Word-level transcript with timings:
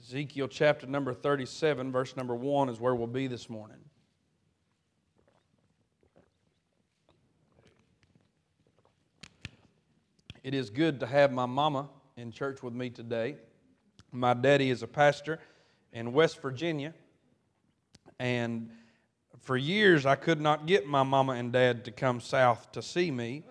Ezekiel 0.00 0.46
chapter 0.46 0.86
number 0.86 1.12
37, 1.12 1.90
verse 1.90 2.16
number 2.16 2.34
1 2.34 2.68
is 2.68 2.78
where 2.78 2.94
we'll 2.94 3.08
be 3.08 3.26
this 3.26 3.50
morning. 3.50 3.78
It 10.44 10.54
is 10.54 10.70
good 10.70 11.00
to 11.00 11.06
have 11.06 11.32
my 11.32 11.46
mama 11.46 11.88
in 12.16 12.30
church 12.30 12.62
with 12.62 12.74
me 12.74 12.90
today. 12.90 13.36
My 14.12 14.34
daddy 14.34 14.70
is 14.70 14.82
a 14.82 14.86
pastor 14.86 15.40
in 15.92 16.12
West 16.12 16.40
Virginia, 16.40 16.94
and 18.20 18.70
for 19.40 19.56
years 19.56 20.06
I 20.06 20.14
could 20.14 20.40
not 20.40 20.66
get 20.66 20.86
my 20.86 21.02
mama 21.02 21.32
and 21.32 21.52
dad 21.52 21.84
to 21.86 21.90
come 21.90 22.20
south 22.20 22.70
to 22.72 22.82
see 22.82 23.10
me. 23.10 23.42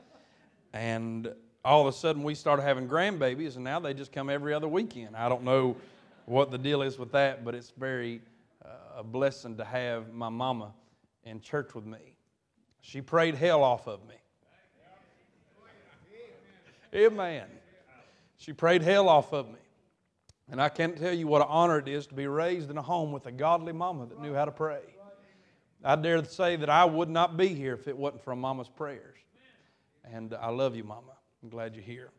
And 0.74 1.34
all 1.66 1.82
of 1.82 1.94
a 1.94 1.98
sudden 1.98 2.24
we 2.24 2.36
started 2.36 2.64
having 2.64 2.88
grandbabies, 2.88 3.56
and 3.56 3.66
now 3.66 3.82
they 3.82 3.94
just 3.94 4.14
come 4.14 4.30
every 4.30 4.54
other 4.54 4.68
weekend. 4.68 5.16
I 5.16 5.28
don't 5.28 5.44
know 5.44 5.76
what 6.28 6.52
the 6.52 6.58
deal 6.58 6.82
is 6.82 7.00
with 7.00 7.14
that, 7.14 7.46
but 7.46 7.56
it's 7.56 7.72
very 7.78 8.22
uh, 8.64 8.70
a 8.98 9.04
blessing 9.04 9.56
to 9.56 9.64
have 9.64 10.14
my 10.14 10.28
mama 10.28 10.74
in 11.24 11.40
church 11.40 11.74
with 11.74 11.86
me. 11.86 12.16
She 12.82 13.02
prayed 13.02 13.36
hell 13.36 13.64
off 13.64 13.88
of 13.88 14.02
me. 14.08 14.16
Amen. 16.94 17.46
She 18.38 18.52
prayed 18.54 18.82
hell 18.82 19.08
off 19.08 19.34
of 19.34 19.48
me. 19.48 19.60
And 20.50 20.62
I 20.62 20.70
can't 20.70 20.98
tell 20.98 21.14
you 21.14 21.28
what 21.28 21.42
an 21.42 21.48
honor 21.50 21.80
it 21.80 21.88
is 21.88 22.08
to 22.08 22.14
be 22.14 22.28
raised 22.28 22.70
in 22.70 22.78
a 22.78 22.82
home 22.82 23.12
with 23.12 23.26
a 23.26 23.32
godly 23.32 23.74
mama 23.74 24.06
that 24.08 24.22
knew 24.22 24.34
how 24.34 24.46
to 24.46 24.52
pray. 24.52 24.82
I 25.84 25.96
dare 25.96 26.22
to 26.22 26.26
say 26.26 26.58
that 26.58 26.70
I 26.70 26.84
would 26.84 27.10
not 27.10 27.38
be 27.38 27.50
here 27.50 27.74
if 27.74 27.88
it 27.88 27.98
wasn't 27.98 28.24
for 28.24 28.36
mama's 28.36 28.70
prayers. 28.70 29.18
And 30.04 30.34
I 30.34 30.50
love 30.50 30.76
you, 30.76 30.84
mama. 30.84 31.14
I'm 31.42 31.50
glad 31.50 31.76
you're 31.76 31.84
here. 31.84 32.10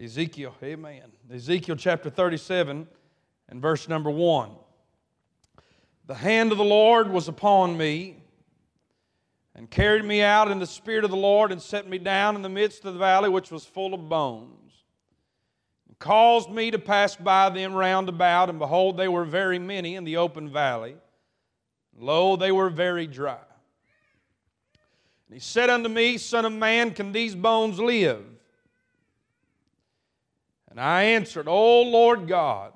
Ezekiel, 0.00 0.54
amen. 0.62 1.12
Ezekiel 1.32 1.76
chapter 1.76 2.10
37 2.10 2.88
and 3.48 3.60
verse 3.60 3.88
number 3.88 4.10
1. 4.10 4.50
The 6.06 6.14
hand 6.14 6.52
of 6.52 6.58
the 6.58 6.64
Lord 6.64 7.10
was 7.10 7.28
upon 7.28 7.76
me 7.76 8.16
and 9.54 9.70
carried 9.70 10.04
me 10.04 10.22
out 10.22 10.50
in 10.50 10.58
the 10.58 10.66
spirit 10.66 11.04
of 11.04 11.10
the 11.10 11.16
Lord 11.16 11.50
and 11.50 11.60
set 11.60 11.88
me 11.88 11.98
down 11.98 12.36
in 12.36 12.42
the 12.42 12.48
midst 12.48 12.84
of 12.84 12.92
the 12.92 13.00
valley 13.00 13.28
which 13.28 13.50
was 13.50 13.64
full 13.64 13.94
of 13.94 14.08
bones. 14.08 14.84
And 15.88 15.98
caused 15.98 16.50
me 16.50 16.70
to 16.70 16.78
pass 16.78 17.16
by 17.16 17.48
them 17.48 17.74
round 17.74 18.08
about, 18.08 18.50
and 18.50 18.58
behold, 18.58 18.96
they 18.96 19.08
were 19.08 19.24
very 19.24 19.58
many 19.58 19.96
in 19.96 20.04
the 20.04 20.18
open 20.18 20.50
valley. 20.50 20.96
Lo, 21.98 22.36
they 22.36 22.52
were 22.52 22.68
very 22.68 23.06
dry. 23.06 23.38
And 25.26 25.34
he 25.34 25.40
said 25.40 25.70
unto 25.70 25.88
me, 25.88 26.18
Son 26.18 26.44
of 26.44 26.52
man, 26.52 26.92
can 26.92 27.12
these 27.12 27.34
bones 27.34 27.80
live? 27.80 28.24
And 30.70 30.78
I 30.78 31.04
answered, 31.04 31.48
O 31.48 31.82
Lord 31.82 32.28
God, 32.28 32.74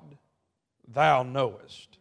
thou 0.93 1.23
knowest. 1.23 1.97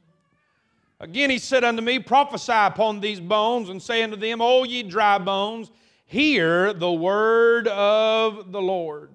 Again 1.01 1.31
he 1.31 1.39
said 1.39 1.65
unto 1.65 1.83
me, 1.83 1.99
Prophesy 1.99 2.53
upon 2.53 3.01
these 3.01 3.21
bones, 3.21 3.71
and 3.71 3.81
say 3.81 4.03
unto 4.03 4.17
them, 4.17 4.41
O 4.43 4.65
ye 4.65 4.83
dry 4.83 5.19
bones, 5.19 5.71
hear 6.05 6.75
the 6.75 6.93
word 6.93 7.69
of 7.69 8.53
the 8.53 8.61
Lord. 8.61 9.11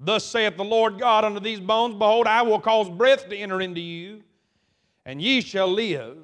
Thus 0.00 0.24
saith 0.24 0.56
the 0.56 0.64
Lord 0.64 0.98
God 0.98 1.24
unto 1.24 1.40
these 1.40 1.60
bones, 1.60 1.94
Behold, 1.94 2.26
I 2.26 2.42
will 2.42 2.58
cause 2.58 2.88
breath 2.88 3.28
to 3.28 3.36
enter 3.36 3.60
into 3.60 3.80
you, 3.80 4.22
and 5.04 5.20
ye 5.20 5.42
shall 5.42 5.68
live. 5.68 6.16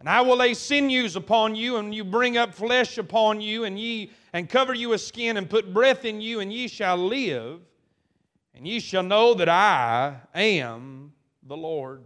And 0.00 0.08
I 0.08 0.20
will 0.20 0.36
lay 0.36 0.54
sinews 0.54 1.16
upon 1.16 1.54
you, 1.54 1.76
and 1.76 1.94
you 1.94 2.04
bring 2.04 2.36
up 2.36 2.54
flesh 2.54 2.98
upon 2.98 3.40
you, 3.40 3.64
and 3.64 3.78
ye 3.78 4.10
and 4.32 4.48
cover 4.48 4.74
you 4.74 4.90
with 4.90 5.00
skin, 5.00 5.36
and 5.36 5.48
put 5.48 5.72
breath 5.72 6.04
in 6.04 6.20
you, 6.20 6.40
and 6.40 6.52
ye 6.52 6.68
shall 6.68 6.96
live. 6.96 7.60
And 8.54 8.66
ye 8.66 8.80
shall 8.80 9.04
know 9.04 9.34
that 9.34 9.48
I 9.48 10.20
am 10.34 11.07
the 11.48 11.56
Lord. 11.56 12.04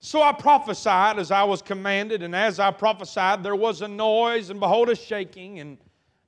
So 0.00 0.22
I 0.22 0.32
prophesied 0.32 1.18
as 1.18 1.30
I 1.30 1.42
was 1.44 1.62
commanded, 1.62 2.22
and 2.22 2.34
as 2.34 2.60
I 2.60 2.70
prophesied, 2.70 3.42
there 3.42 3.56
was 3.56 3.82
a 3.82 3.88
noise, 3.88 4.50
and 4.50 4.60
behold, 4.60 4.90
a 4.90 4.94
shaking, 4.94 5.58
and 5.58 5.78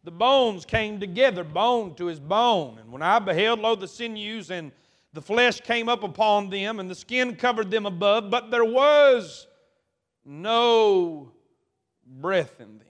the 0.03 0.11
bones 0.11 0.65
came 0.65 0.99
together, 0.99 1.45
bone 1.45 1.95
to 1.97 2.07
his 2.07 2.19
bone. 2.19 2.79
And 2.79 2.91
when 2.91 3.03
I 3.03 3.19
beheld, 3.19 3.61
lo, 3.61 3.75
the 3.77 3.87
sinews 3.87 4.51
and 4.51 4.73
the 5.13 5.23
flesh 5.23 5.61
came 5.61 5.89
up 5.89 6.03
upon 6.03 6.51
them, 6.51 6.81
and 6.81 6.91
the 6.91 6.95
skin 6.95 7.37
covered 7.37 7.71
them 7.71 7.87
above, 7.87 8.31
but 8.31 8.51
there 8.51 8.65
was 8.65 9.47
no 10.25 11.33
breath 12.07 12.61
in 12.61 12.79
them. 12.79 12.90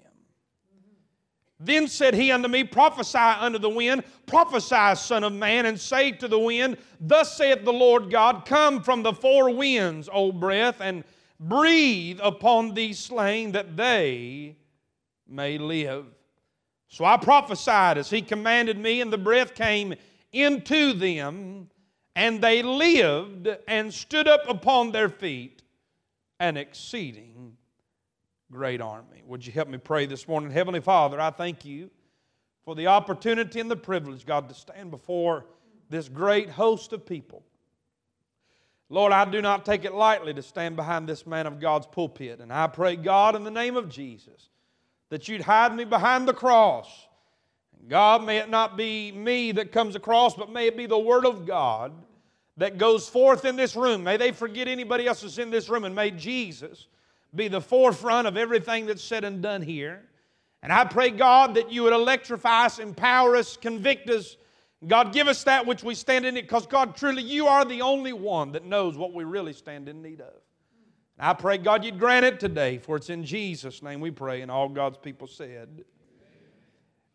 Then 1.63 1.89
said 1.89 2.15
he 2.15 2.33
unto 2.33 2.49
me, 2.49 2.65
Prophesy 2.65 3.19
unto 3.19 3.59
the 3.59 3.69
wind, 3.69 4.03
prophesy, 4.25 4.95
Son 4.95 5.23
of 5.23 5.35
Man, 5.35 5.67
and 5.67 5.79
say 5.79 6.11
to 6.13 6.27
the 6.27 6.39
wind, 6.39 6.79
Thus 6.99 7.37
saith 7.37 7.65
the 7.65 7.73
Lord 7.73 8.11
God, 8.11 8.47
Come 8.47 8.83
from 8.83 9.03
the 9.03 9.13
four 9.13 9.51
winds, 9.51 10.09
O 10.11 10.33
breath, 10.33 10.81
and 10.81 11.05
breathe 11.39 12.19
upon 12.23 12.73
these 12.73 12.99
slain 12.99 13.53
that 13.53 13.77
they 13.77 14.57
may 15.29 15.59
live. 15.59 16.07
So 16.89 17.05
I 17.05 17.19
prophesied 17.19 17.99
as 17.99 18.09
he 18.09 18.23
commanded 18.23 18.79
me, 18.79 19.03
and 19.03 19.13
the 19.13 19.19
breath 19.19 19.55
came 19.55 19.95
into 20.33 20.95
them, 20.95 21.69
and 22.17 22.41
they 22.41 22.63
lived 22.63 23.49
and 23.69 23.93
stood 23.93 24.27
up 24.27 24.49
upon 24.49 24.93
their 24.93 25.11
feet, 25.11 25.63
an 26.39 26.57
exceeding 26.57 27.50
great 28.51 28.81
army. 28.81 29.23
Would 29.27 29.47
you 29.47 29.53
help 29.53 29.69
me 29.69 29.79
pray 29.79 30.07
this 30.07 30.27
morning? 30.27 30.51
Heavenly 30.51 30.81
Father, 30.81 31.21
I 31.21 31.31
thank 31.31 31.65
you 31.65 31.91
for 32.65 32.75
the 32.75 32.89
opportunity 32.89 33.61
and 33.61 33.71
the 33.71 33.77
privilege, 33.77 34.27
God, 34.27 34.49
to 34.49 34.55
stand 34.55 34.91
before 34.91 35.47
this 35.89 36.09
great 36.09 36.51
host 36.51 36.93
of 36.93 37.07
people. 37.07 37.43
Lord, 38.89 39.13
I 39.13 39.25
do 39.25 39.41
not 39.41 39.65
take 39.65 39.85
it 39.85 39.95
lightly 39.95 40.35
to 40.35 40.43
stand 40.43 40.75
behind 40.75 41.09
this 41.09 41.27
man 41.27 41.47
of 41.47 41.61
God's 41.61 41.87
pulpit. 41.87 42.41
And 42.41 42.53
I 42.53 42.67
pray, 42.67 42.97
God, 42.97 43.37
in 43.37 43.45
the 43.45 43.51
name 43.51 43.77
of 43.77 43.89
Jesus, 43.89 44.49
that 45.11 45.29
you'd 45.29 45.43
hide 45.43 45.75
me 45.75 45.85
behind 45.85 46.27
the 46.27 46.35
cross. 46.35 46.89
God, 47.89 48.25
may 48.25 48.39
it 48.39 48.51
not 48.51 48.77
be 48.77 49.13
me 49.13 49.53
that 49.53 49.73
comes 49.73 49.95
across, 49.95 50.35
but 50.35 50.53
may 50.53 50.67
it 50.67 50.77
be 50.77 50.87
the 50.87 50.99
Word 50.99 51.25
of 51.25 51.47
God 51.47 51.93
that 52.57 52.79
goes 52.79 53.09
forth 53.09 53.45
in 53.45 53.57
this 53.57 53.77
room. 53.77 54.03
May 54.03 54.17
they 54.17 54.33
forget 54.33 54.69
anybody 54.69 55.07
else 55.07 55.23
that's 55.23 55.39
in 55.39 55.51
this 55.51 55.69
room, 55.69 55.85
and 55.85 55.95
may 55.95 56.11
Jesus 56.11 56.89
be 57.35 57.49
the 57.49 57.61
forefront 57.61 58.27
of 58.27 58.37
everything 58.37 58.87
that's 58.87 59.03
said 59.03 59.25
and 59.25 59.43
done 59.43 59.63
here. 59.63 60.03
And 60.63 60.73
I 60.73 60.85
pray, 60.85 61.11
God, 61.11 61.55
that 61.55 61.73
you 61.73 61.85
would 61.85 61.93
electrify 61.93 62.67
us, 62.67 62.79
empower 62.79 63.37
us, 63.37 63.57
convict 63.57 64.11
us. 64.11 64.37
God, 64.87 65.13
give 65.13 65.29
us 65.29 65.45
that 65.45 65.67
which 65.67 65.83
we 65.83 65.95
stand 65.95 66.27
in 66.27 66.37
it, 66.37 66.43
because 66.43 66.67
God, 66.67 66.97
truly, 66.97 67.23
you 67.23 67.47
are 67.47 67.65
the 67.65 67.83
only 67.83 68.13
one 68.13 68.53
that 68.53 68.65
knows 68.65 68.97
what 68.97 69.13
we 69.13 69.25
really 69.25 69.53
stand 69.53 69.89
in 69.89 70.03
need 70.03 70.21
of. 70.21 70.35
And 71.19 71.29
I 71.29 71.35
pray, 71.35 71.59
God, 71.59 71.85
you'd 71.85 71.99
grant 71.99 72.25
it 72.25 72.41
today, 72.41 72.79
for 72.79 72.97
it's 72.97 73.11
in 73.11 73.25
Jesus' 73.25 73.83
name 73.83 74.01
we 74.01 74.11
pray, 74.11 74.41
and 74.41 74.51
all 74.51 74.69
God's 74.69 74.99
people 74.99 75.27
said. 75.27 75.85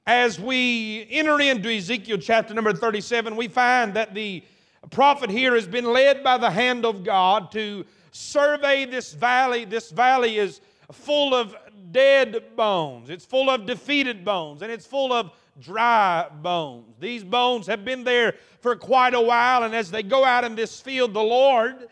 As 0.08 0.40
we 0.40 1.08
enter 1.10 1.40
into 1.40 1.76
Ezekiel 1.76 2.20
chapter 2.20 2.54
number 2.54 2.72
37, 2.72 3.36
we 3.36 3.48
find 3.48 3.96
that 3.96 4.14
the 4.14 4.44
prophet 4.92 5.32
here 5.32 5.56
has 5.56 5.66
been 5.66 5.92
led 5.92 6.24
by 6.24 6.38
the 6.38 6.52
hand 6.52 6.86
of 6.86 7.04
God 7.04 7.52
to 7.54 7.84
survey 8.16 8.86
this 8.86 9.14
valley. 9.14 9.66
This 9.66 9.92
valley 9.92 10.38
is 10.38 10.62
full 10.92 11.34
of 11.34 11.56
dead 11.92 12.56
bones, 12.56 13.10
it's 13.10 13.26
full 13.26 13.50
of 13.50 13.66
defeated 13.66 14.24
bones, 14.24 14.62
and 14.62 14.72
it's 14.72 14.86
full 14.86 15.14
of 15.14 15.32
dry 15.60 16.28
bones. 16.42 16.96
These 17.00 17.24
bones 17.24 17.68
have 17.68 17.86
been 17.86 18.04
there 18.04 18.36
for 18.60 18.76
quite 18.76 19.14
a 19.14 19.22
while, 19.22 19.64
and 19.64 19.76
as 19.76 19.92
they 19.92 20.04
go 20.04 20.24
out 20.24 20.44
in 20.44 20.56
this 20.56 20.82
field, 20.82 21.14
the 21.14 21.24
Lord 21.24 21.88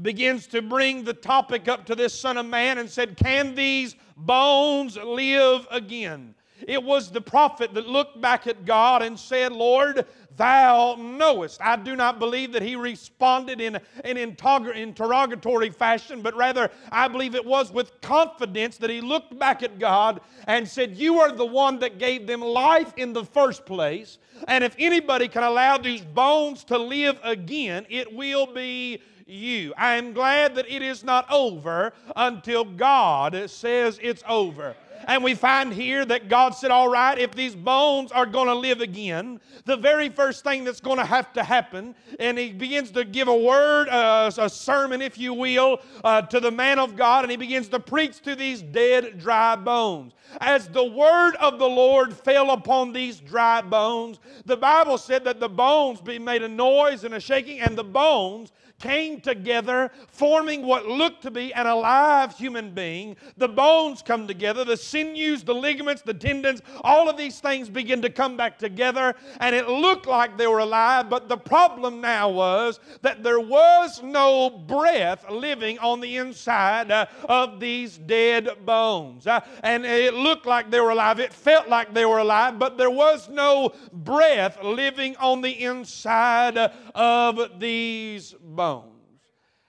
begins 0.00 0.46
to 0.48 0.62
bring 0.62 1.04
the 1.04 1.14
topic 1.14 1.68
up 1.68 1.84
to 1.86 1.94
this 1.94 2.14
Son 2.18 2.36
of 2.36 2.46
Man 2.46 2.78
and 2.78 2.88
said, 2.88 3.16
Can 3.16 3.54
these 3.54 3.96
bones 4.16 4.96
live 4.96 5.66
again? 5.70 6.34
It 6.66 6.82
was 6.82 7.10
the 7.10 7.20
prophet 7.20 7.74
that 7.74 7.86
looked 7.86 8.20
back 8.20 8.46
at 8.46 8.64
God 8.64 9.02
and 9.02 9.18
said, 9.18 9.52
Lord, 9.52 10.06
thou 10.36 10.96
knowest. 10.98 11.60
I 11.60 11.76
do 11.76 11.94
not 11.94 12.18
believe 12.18 12.52
that 12.52 12.62
he 12.62 12.76
responded 12.76 13.60
in 13.60 13.78
an 14.04 14.16
interrogatory 14.16 15.70
fashion, 15.70 16.22
but 16.22 16.34
rather 16.36 16.70
I 16.90 17.08
believe 17.08 17.34
it 17.34 17.44
was 17.44 17.70
with 17.70 18.00
confidence 18.00 18.78
that 18.78 18.90
he 18.90 19.00
looked 19.00 19.38
back 19.38 19.62
at 19.62 19.78
God 19.78 20.20
and 20.46 20.66
said, 20.66 20.96
You 20.96 21.20
are 21.20 21.32
the 21.32 21.46
one 21.46 21.78
that 21.80 21.98
gave 21.98 22.26
them 22.26 22.40
life 22.40 22.92
in 22.96 23.12
the 23.12 23.24
first 23.24 23.66
place. 23.66 24.18
And 24.46 24.64
if 24.64 24.74
anybody 24.78 25.28
can 25.28 25.42
allow 25.42 25.78
these 25.78 26.02
bones 26.02 26.64
to 26.64 26.78
live 26.78 27.20
again, 27.22 27.86
it 27.88 28.12
will 28.12 28.46
be 28.46 29.02
you. 29.26 29.74
I 29.76 29.96
am 29.96 30.12
glad 30.12 30.54
that 30.54 30.70
it 30.70 30.82
is 30.82 31.04
not 31.04 31.30
over 31.30 31.92
until 32.16 32.64
God 32.64 33.50
says 33.50 33.98
it's 34.02 34.22
over. 34.26 34.74
And 35.08 35.24
we 35.24 35.34
find 35.34 35.72
here 35.72 36.04
that 36.04 36.28
God 36.28 36.50
said, 36.50 36.70
All 36.70 36.88
right, 36.88 37.18
if 37.18 37.32
these 37.34 37.56
bones 37.56 38.12
are 38.12 38.26
going 38.26 38.46
to 38.48 38.54
live 38.54 38.82
again, 38.82 39.40
the 39.64 39.76
very 39.76 40.10
first 40.10 40.44
thing 40.44 40.64
that's 40.64 40.80
going 40.80 40.98
to 40.98 41.04
have 41.04 41.32
to 41.32 41.42
happen, 41.42 41.94
and 42.20 42.36
He 42.36 42.52
begins 42.52 42.90
to 42.90 43.06
give 43.06 43.26
a 43.26 43.36
word, 43.36 43.88
uh, 43.88 44.30
a 44.36 44.50
sermon, 44.50 45.00
if 45.00 45.16
you 45.16 45.32
will, 45.32 45.80
uh, 46.04 46.20
to 46.22 46.40
the 46.40 46.50
man 46.50 46.78
of 46.78 46.94
God, 46.94 47.24
and 47.24 47.30
He 47.30 47.38
begins 47.38 47.68
to 47.68 47.80
preach 47.80 48.20
to 48.20 48.36
these 48.36 48.60
dead, 48.60 49.18
dry 49.18 49.56
bones. 49.56 50.12
As 50.42 50.68
the 50.68 50.84
word 50.84 51.36
of 51.36 51.58
the 51.58 51.68
Lord 51.68 52.12
fell 52.12 52.50
upon 52.50 52.92
these 52.92 53.18
dry 53.18 53.62
bones, 53.62 54.20
the 54.44 54.58
Bible 54.58 54.98
said 54.98 55.24
that 55.24 55.40
the 55.40 55.48
bones 55.48 56.02
be 56.02 56.18
made 56.18 56.42
a 56.42 56.48
noise 56.48 57.04
and 57.04 57.14
a 57.14 57.20
shaking, 57.20 57.60
and 57.60 57.78
the 57.78 57.84
bones 57.84 58.52
came 58.78 59.20
together, 59.20 59.90
forming 60.06 60.64
what 60.64 60.86
looked 60.86 61.22
to 61.22 61.30
be 61.30 61.52
an 61.54 61.66
alive 61.66 62.36
human 62.36 62.70
being. 62.70 63.16
The 63.36 63.48
bones 63.48 64.02
come 64.02 64.28
together, 64.28 64.64
the 64.64 64.76
sinews, 64.76 65.42
the 65.42 65.54
ligaments, 65.54 66.02
the 66.02 66.14
tendons, 66.14 66.62
all 66.82 67.08
of 67.08 67.16
these 67.16 67.40
things 67.40 67.68
begin 67.68 68.00
to 68.02 68.10
come 68.10 68.36
back 68.36 68.56
together, 68.56 69.16
and 69.40 69.54
it 69.54 69.68
looked 69.68 70.06
like 70.06 70.38
they 70.38 70.46
were 70.46 70.60
alive. 70.60 71.10
But 71.10 71.28
the 71.28 71.36
problem 71.36 72.00
now 72.00 72.28
was 72.28 72.78
that 73.02 73.24
there 73.24 73.40
was 73.40 74.00
no 74.02 74.48
breath 74.50 75.28
living 75.28 75.78
on 75.80 76.00
the 76.00 76.16
inside 76.16 76.92
uh, 76.92 77.06
of 77.28 77.58
these 77.58 77.98
dead 77.98 78.64
bones. 78.64 79.26
Uh, 79.26 79.40
and 79.64 79.84
it 79.84 80.14
looked 80.14 80.46
like 80.46 80.70
they 80.70 80.80
were 80.80 80.90
alive, 80.90 81.18
it 81.18 81.32
felt 81.32 81.68
like 81.68 81.94
they 81.94 82.04
were 82.04 82.18
alive, 82.18 82.58
but 82.58 82.78
there 82.78 82.90
was 82.90 83.28
no 83.28 83.72
breath 83.92 84.62
living 84.62 85.16
on 85.16 85.40
the 85.40 85.64
inside 85.64 86.56
of 86.94 87.58
these 87.58 88.34
bones. 88.40 88.67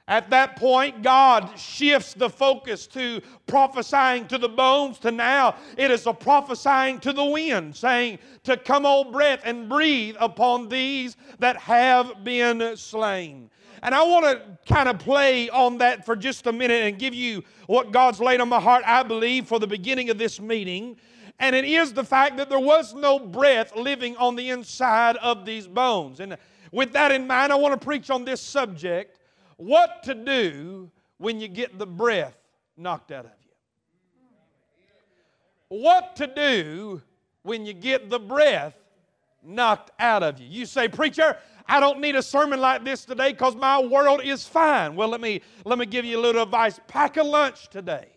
At 0.09 0.31
that 0.31 0.55
point, 0.55 1.03
God 1.03 1.51
shifts 1.55 2.15
the 2.15 2.31
focus 2.31 2.87
to 2.87 3.21
prophesying 3.45 4.27
to 4.29 4.39
the 4.39 4.49
bones 4.49 4.97
to 4.99 5.11
now 5.11 5.55
it 5.77 5.91
is 5.91 6.07
a 6.07 6.13
prophesying 6.13 6.99
to 7.01 7.13
the 7.13 7.23
wind, 7.23 7.75
saying, 7.75 8.17
To 8.45 8.57
come, 8.57 8.87
old 8.87 9.11
breath, 9.11 9.41
and 9.45 9.69
breathe 9.69 10.15
upon 10.19 10.67
these 10.67 11.15
that 11.37 11.57
have 11.57 12.23
been 12.23 12.75
slain. 12.75 13.51
And 13.83 13.93
I 13.93 14.01
want 14.01 14.25
to 14.25 14.73
kind 14.73 14.89
of 14.89 14.97
play 14.97 15.47
on 15.51 15.77
that 15.77 16.07
for 16.07 16.15
just 16.15 16.47
a 16.47 16.51
minute 16.51 16.85
and 16.85 16.97
give 16.97 17.13
you 17.13 17.43
what 17.67 17.91
God's 17.91 18.19
laid 18.19 18.41
on 18.41 18.49
my 18.49 18.59
heart, 18.59 18.83
I 18.87 19.03
believe, 19.03 19.45
for 19.45 19.59
the 19.59 19.67
beginning 19.67 20.09
of 20.09 20.17
this 20.17 20.41
meeting. 20.41 20.97
And 21.37 21.55
it 21.55 21.65
is 21.65 21.93
the 21.93 22.03
fact 22.03 22.37
that 22.37 22.49
there 22.49 22.59
was 22.59 22.95
no 22.95 23.19
breath 23.19 23.75
living 23.75 24.17
on 24.17 24.35
the 24.35 24.49
inside 24.49 25.17
of 25.17 25.45
these 25.45 25.67
bones. 25.67 26.19
And 26.19 26.35
with 26.71 26.93
that 26.93 27.11
in 27.11 27.27
mind, 27.27 27.53
I 27.53 27.55
want 27.57 27.79
to 27.79 27.85
preach 27.85 28.09
on 28.09 28.25
this 28.25 28.41
subject 28.41 29.18
what 29.59 30.03
to 30.03 30.15
do 30.15 30.89
when 31.17 31.41
you 31.41 31.49
get 31.49 31.77
the 31.77 31.85
breath 31.85 32.37
knocked 32.77 33.11
out 33.11 33.25
of 33.25 33.31
you. 33.43 33.51
What 35.67 36.15
to 36.15 36.27
do 36.27 37.01
when 37.43 37.65
you 37.65 37.73
get 37.73 38.09
the 38.09 38.19
breath 38.19 38.73
knocked 39.43 39.91
out 39.99 40.23
of 40.23 40.39
you. 40.39 40.47
You 40.47 40.65
say, 40.65 40.87
Preacher, 40.87 41.37
I 41.67 41.81
don't 41.81 41.99
need 41.99 42.15
a 42.15 42.23
sermon 42.23 42.61
like 42.61 42.85
this 42.85 43.03
today 43.03 43.33
because 43.33 43.55
my 43.55 43.81
world 43.81 44.21
is 44.23 44.47
fine. 44.47 44.95
Well, 44.95 45.09
let 45.09 45.19
me, 45.19 45.41
let 45.65 45.77
me 45.77 45.85
give 45.85 46.05
you 46.05 46.17
a 46.17 46.21
little 46.21 46.43
advice. 46.43 46.79
Pack 46.87 47.17
a 47.17 47.23
lunch 47.23 47.69
today. 47.69 48.07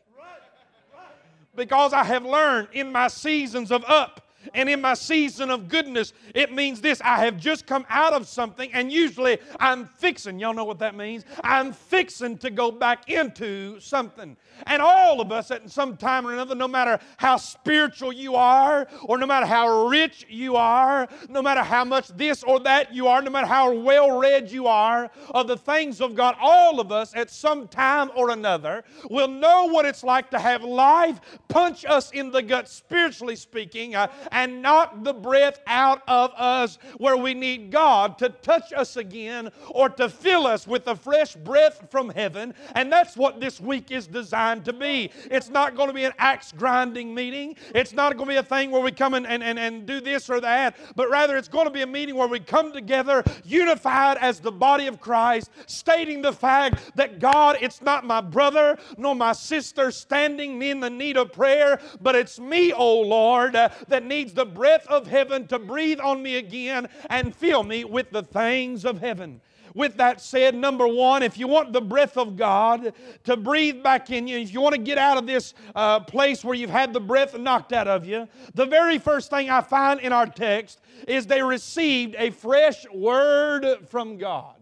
Because 1.56 1.92
I 1.92 2.04
have 2.04 2.24
learned 2.24 2.68
in 2.72 2.92
my 2.92 3.08
seasons 3.08 3.72
of 3.72 3.84
up 3.84 4.31
and 4.54 4.68
in 4.68 4.80
my 4.80 4.94
season 4.94 5.50
of 5.50 5.68
goodness, 5.68 6.12
it 6.34 6.52
means 6.52 6.80
this 6.80 7.00
I 7.00 7.24
have 7.24 7.36
just 7.36 7.66
come 7.66 7.86
out 7.88 8.12
of 8.12 8.26
something, 8.26 8.72
and 8.72 8.92
usually 8.92 9.38
I'm 9.58 9.86
fixing. 9.86 10.38
Y'all 10.38 10.54
know 10.54 10.64
what 10.64 10.78
that 10.80 10.94
means? 10.94 11.24
I'm 11.42 11.72
fixing 11.72 12.38
to 12.38 12.50
go 12.50 12.70
back 12.70 13.08
into 13.08 13.80
something. 13.80 14.36
And 14.66 14.82
all 14.82 15.20
of 15.20 15.32
us 15.32 15.50
at 15.50 15.70
some 15.70 15.96
time 15.96 16.26
or 16.26 16.32
another, 16.32 16.54
no 16.54 16.68
matter 16.68 16.98
how 17.16 17.36
spiritual 17.36 18.12
you 18.12 18.34
are, 18.36 18.86
or 19.02 19.18
no 19.18 19.26
matter 19.26 19.46
how 19.46 19.88
rich 19.88 20.26
you 20.28 20.56
are, 20.56 21.08
no 21.28 21.42
matter 21.42 21.62
how 21.62 21.84
much 21.84 22.08
this 22.08 22.42
or 22.42 22.60
that 22.60 22.94
you 22.94 23.08
are, 23.08 23.22
no 23.22 23.30
matter 23.30 23.46
how 23.46 23.72
well 23.72 24.18
read 24.18 24.50
you 24.50 24.66
are 24.66 25.10
of 25.30 25.48
the 25.48 25.56
things 25.56 26.00
of 26.00 26.14
God, 26.14 26.36
all 26.40 26.80
of 26.80 26.92
us 26.92 27.14
at 27.14 27.30
some 27.30 27.66
time 27.68 28.10
or 28.14 28.30
another 28.30 28.84
will 29.10 29.28
know 29.28 29.66
what 29.66 29.84
it's 29.84 30.04
like 30.04 30.30
to 30.30 30.38
have 30.38 30.62
life 30.62 31.20
punch 31.48 31.84
us 31.84 32.10
in 32.12 32.30
the 32.30 32.42
gut, 32.42 32.68
spiritually 32.68 33.36
speaking, 33.36 33.94
and 34.32 34.62
knock 34.62 35.04
the 35.04 35.12
breath 35.12 35.60
out 35.66 36.02
of 36.08 36.32
us 36.36 36.78
where 36.96 37.16
we 37.16 37.34
need 37.34 37.70
God 37.70 38.18
to 38.18 38.30
touch 38.30 38.72
us 38.72 38.96
again 38.96 39.50
or 39.68 39.88
to 39.90 40.08
fill 40.08 40.46
us 40.46 40.66
with 40.66 40.84
the 40.84 40.96
fresh 40.96 41.36
breath 41.36 41.86
from 41.90 42.08
heaven. 42.10 42.54
And 42.74 42.90
that's 42.90 43.16
what 43.16 43.40
this 43.40 43.60
week 43.60 43.90
is 43.90 44.06
designed 44.06 44.64
to 44.64 44.72
be. 44.72 45.10
It's 45.30 45.50
not 45.50 45.76
going 45.76 45.88
to 45.88 45.94
be 45.94 46.04
an 46.04 46.12
axe 46.18 46.52
grinding 46.52 47.14
meeting, 47.14 47.56
it's 47.74 47.92
not 47.92 48.16
going 48.16 48.28
to 48.28 48.34
be 48.34 48.38
a 48.38 48.42
thing 48.42 48.70
where 48.70 48.82
we 48.82 48.90
come 48.90 49.14
and, 49.14 49.26
and, 49.26 49.58
and, 49.58 49.86
do 49.86 50.00
this 50.00 50.30
or 50.30 50.40
that, 50.40 50.76
but 50.94 51.10
rather 51.10 51.36
it's 51.36 51.48
going 51.48 51.66
to 51.66 51.70
be 51.70 51.82
a 51.82 51.86
meeting 51.86 52.14
where 52.14 52.28
we 52.28 52.38
come 52.38 52.72
together 52.72 53.24
unified 53.44 54.16
as 54.18 54.38
the 54.38 54.52
body 54.52 54.86
of 54.86 55.00
Christ, 55.00 55.50
stating 55.66 56.22
the 56.22 56.32
fact 56.32 56.96
that 56.96 57.18
God, 57.18 57.58
it's 57.60 57.82
not 57.82 58.04
my 58.04 58.20
brother 58.20 58.78
nor 58.96 59.14
my 59.14 59.32
sister 59.32 59.90
standing 59.90 60.62
in 60.62 60.80
the 60.80 60.90
need 60.90 61.16
of 61.16 61.32
prayer, 61.32 61.80
but 62.00 62.14
it's 62.14 62.38
me, 62.38 62.72
oh 62.72 63.00
Lord, 63.00 63.52
that 63.52 64.04
needs 64.04 64.21
needs 64.22 64.34
the 64.34 64.46
breath 64.46 64.86
of 64.86 65.08
heaven 65.08 65.48
to 65.48 65.58
breathe 65.58 65.98
on 65.98 66.22
me 66.22 66.36
again 66.36 66.86
and 67.10 67.34
fill 67.34 67.64
me 67.64 67.84
with 67.84 68.08
the 68.10 68.22
things 68.22 68.84
of 68.84 69.00
heaven. 69.00 69.40
With 69.74 69.96
that 69.96 70.20
said, 70.20 70.54
number 70.54 70.86
one, 70.86 71.24
if 71.24 71.36
you 71.36 71.48
want 71.48 71.72
the 71.72 71.80
breath 71.80 72.16
of 72.16 72.36
God 72.36 72.92
to 73.24 73.36
breathe 73.36 73.82
back 73.82 74.10
in 74.10 74.28
you, 74.28 74.38
if 74.38 74.52
you 74.52 74.60
want 74.60 74.76
to 74.76 74.80
get 74.80 74.96
out 74.96 75.16
of 75.16 75.26
this 75.26 75.54
uh, 75.74 75.98
place 76.00 76.44
where 76.44 76.54
you've 76.54 76.70
had 76.70 76.92
the 76.92 77.00
breath 77.00 77.36
knocked 77.36 77.72
out 77.72 77.88
of 77.88 78.04
you, 78.04 78.28
the 78.54 78.66
very 78.66 78.98
first 78.98 79.28
thing 79.30 79.50
I 79.50 79.60
find 79.60 79.98
in 79.98 80.12
our 80.12 80.26
text 80.26 80.80
is 81.08 81.26
they 81.26 81.42
received 81.42 82.14
a 82.16 82.30
fresh 82.30 82.86
word 82.92 83.66
from 83.88 84.18
God. 84.18 84.54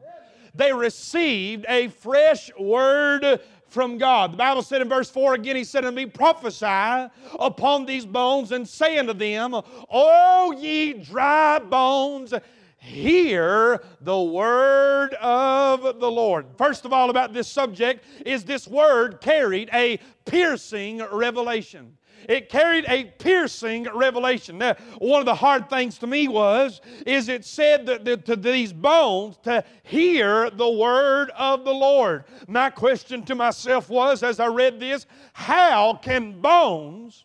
They 0.54 0.72
received 0.72 1.66
a 1.68 1.88
fresh 1.88 2.50
word 2.58 3.40
from 3.70 3.98
God. 3.98 4.32
The 4.32 4.36
Bible 4.36 4.62
said 4.62 4.82
in 4.82 4.88
verse 4.88 5.08
4 5.08 5.34
again, 5.34 5.56
He 5.56 5.64
said 5.64 5.84
unto 5.84 5.96
me, 5.96 6.06
Prophesy 6.06 7.10
upon 7.38 7.86
these 7.86 8.04
bones 8.04 8.52
and 8.52 8.68
say 8.68 8.98
unto 8.98 9.14
them, 9.14 9.54
O 9.54 10.54
ye 10.58 10.92
dry 10.92 11.58
bones, 11.58 12.34
hear 12.78 13.82
the 14.00 14.20
word 14.20 15.14
of 15.14 16.00
the 16.00 16.10
Lord. 16.10 16.46
First 16.56 16.84
of 16.84 16.92
all, 16.92 17.10
about 17.10 17.32
this 17.32 17.48
subject, 17.48 18.04
is 18.26 18.44
this 18.44 18.66
word 18.66 19.20
carried 19.20 19.70
a 19.72 19.98
piercing 20.24 21.02
revelation. 21.12 21.96
It 22.28 22.48
carried 22.48 22.84
a 22.88 23.04
piercing 23.04 23.88
revelation. 23.94 24.58
Now, 24.58 24.74
one 24.98 25.20
of 25.20 25.26
the 25.26 25.34
hard 25.34 25.70
things 25.70 25.98
to 25.98 26.06
me 26.06 26.28
was, 26.28 26.80
is 27.06 27.28
it 27.28 27.44
said 27.44 27.86
that, 27.86 28.04
that 28.04 28.24
to 28.26 28.36
these 28.36 28.72
bones 28.72 29.36
to 29.44 29.64
hear 29.82 30.50
the 30.50 30.70
word 30.70 31.30
of 31.36 31.64
the 31.64 31.74
Lord. 31.74 32.24
My 32.46 32.70
question 32.70 33.24
to 33.24 33.34
myself 33.34 33.88
was, 33.88 34.22
as 34.22 34.40
I 34.40 34.46
read 34.46 34.80
this, 34.80 35.06
how 35.32 35.94
can 35.94 36.40
bones 36.40 37.24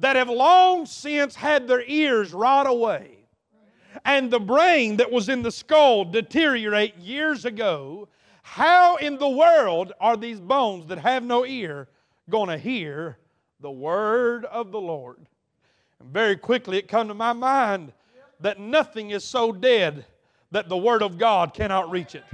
that 0.00 0.16
have 0.16 0.28
long 0.28 0.86
since 0.86 1.34
had 1.34 1.66
their 1.66 1.82
ears 1.82 2.32
rot 2.32 2.66
away 2.66 3.18
and 4.04 4.30
the 4.30 4.40
brain 4.40 4.96
that 4.96 5.10
was 5.10 5.28
in 5.28 5.42
the 5.42 5.50
skull 5.50 6.04
deteriorate 6.04 6.96
years 6.98 7.44
ago, 7.44 8.08
how 8.42 8.96
in 8.96 9.18
the 9.18 9.28
world 9.28 9.92
are 10.00 10.16
these 10.16 10.40
bones 10.40 10.86
that 10.86 10.98
have 10.98 11.22
no 11.22 11.44
ear 11.44 11.88
going 12.30 12.48
to 12.48 12.58
hear 12.58 13.18
the 13.60 13.70
word 13.70 14.44
of 14.44 14.70
the 14.70 14.80
Lord. 14.80 15.18
And 16.00 16.10
very 16.12 16.36
quickly 16.36 16.78
it 16.78 16.88
come 16.88 17.08
to 17.08 17.14
my 17.14 17.32
mind 17.32 17.92
that 18.40 18.60
nothing 18.60 19.10
is 19.10 19.24
so 19.24 19.52
dead 19.52 20.04
that 20.52 20.68
the 20.68 20.76
word 20.76 21.02
of 21.02 21.18
God 21.18 21.54
cannot 21.54 21.90
reach 21.90 22.14
it. 22.14 22.24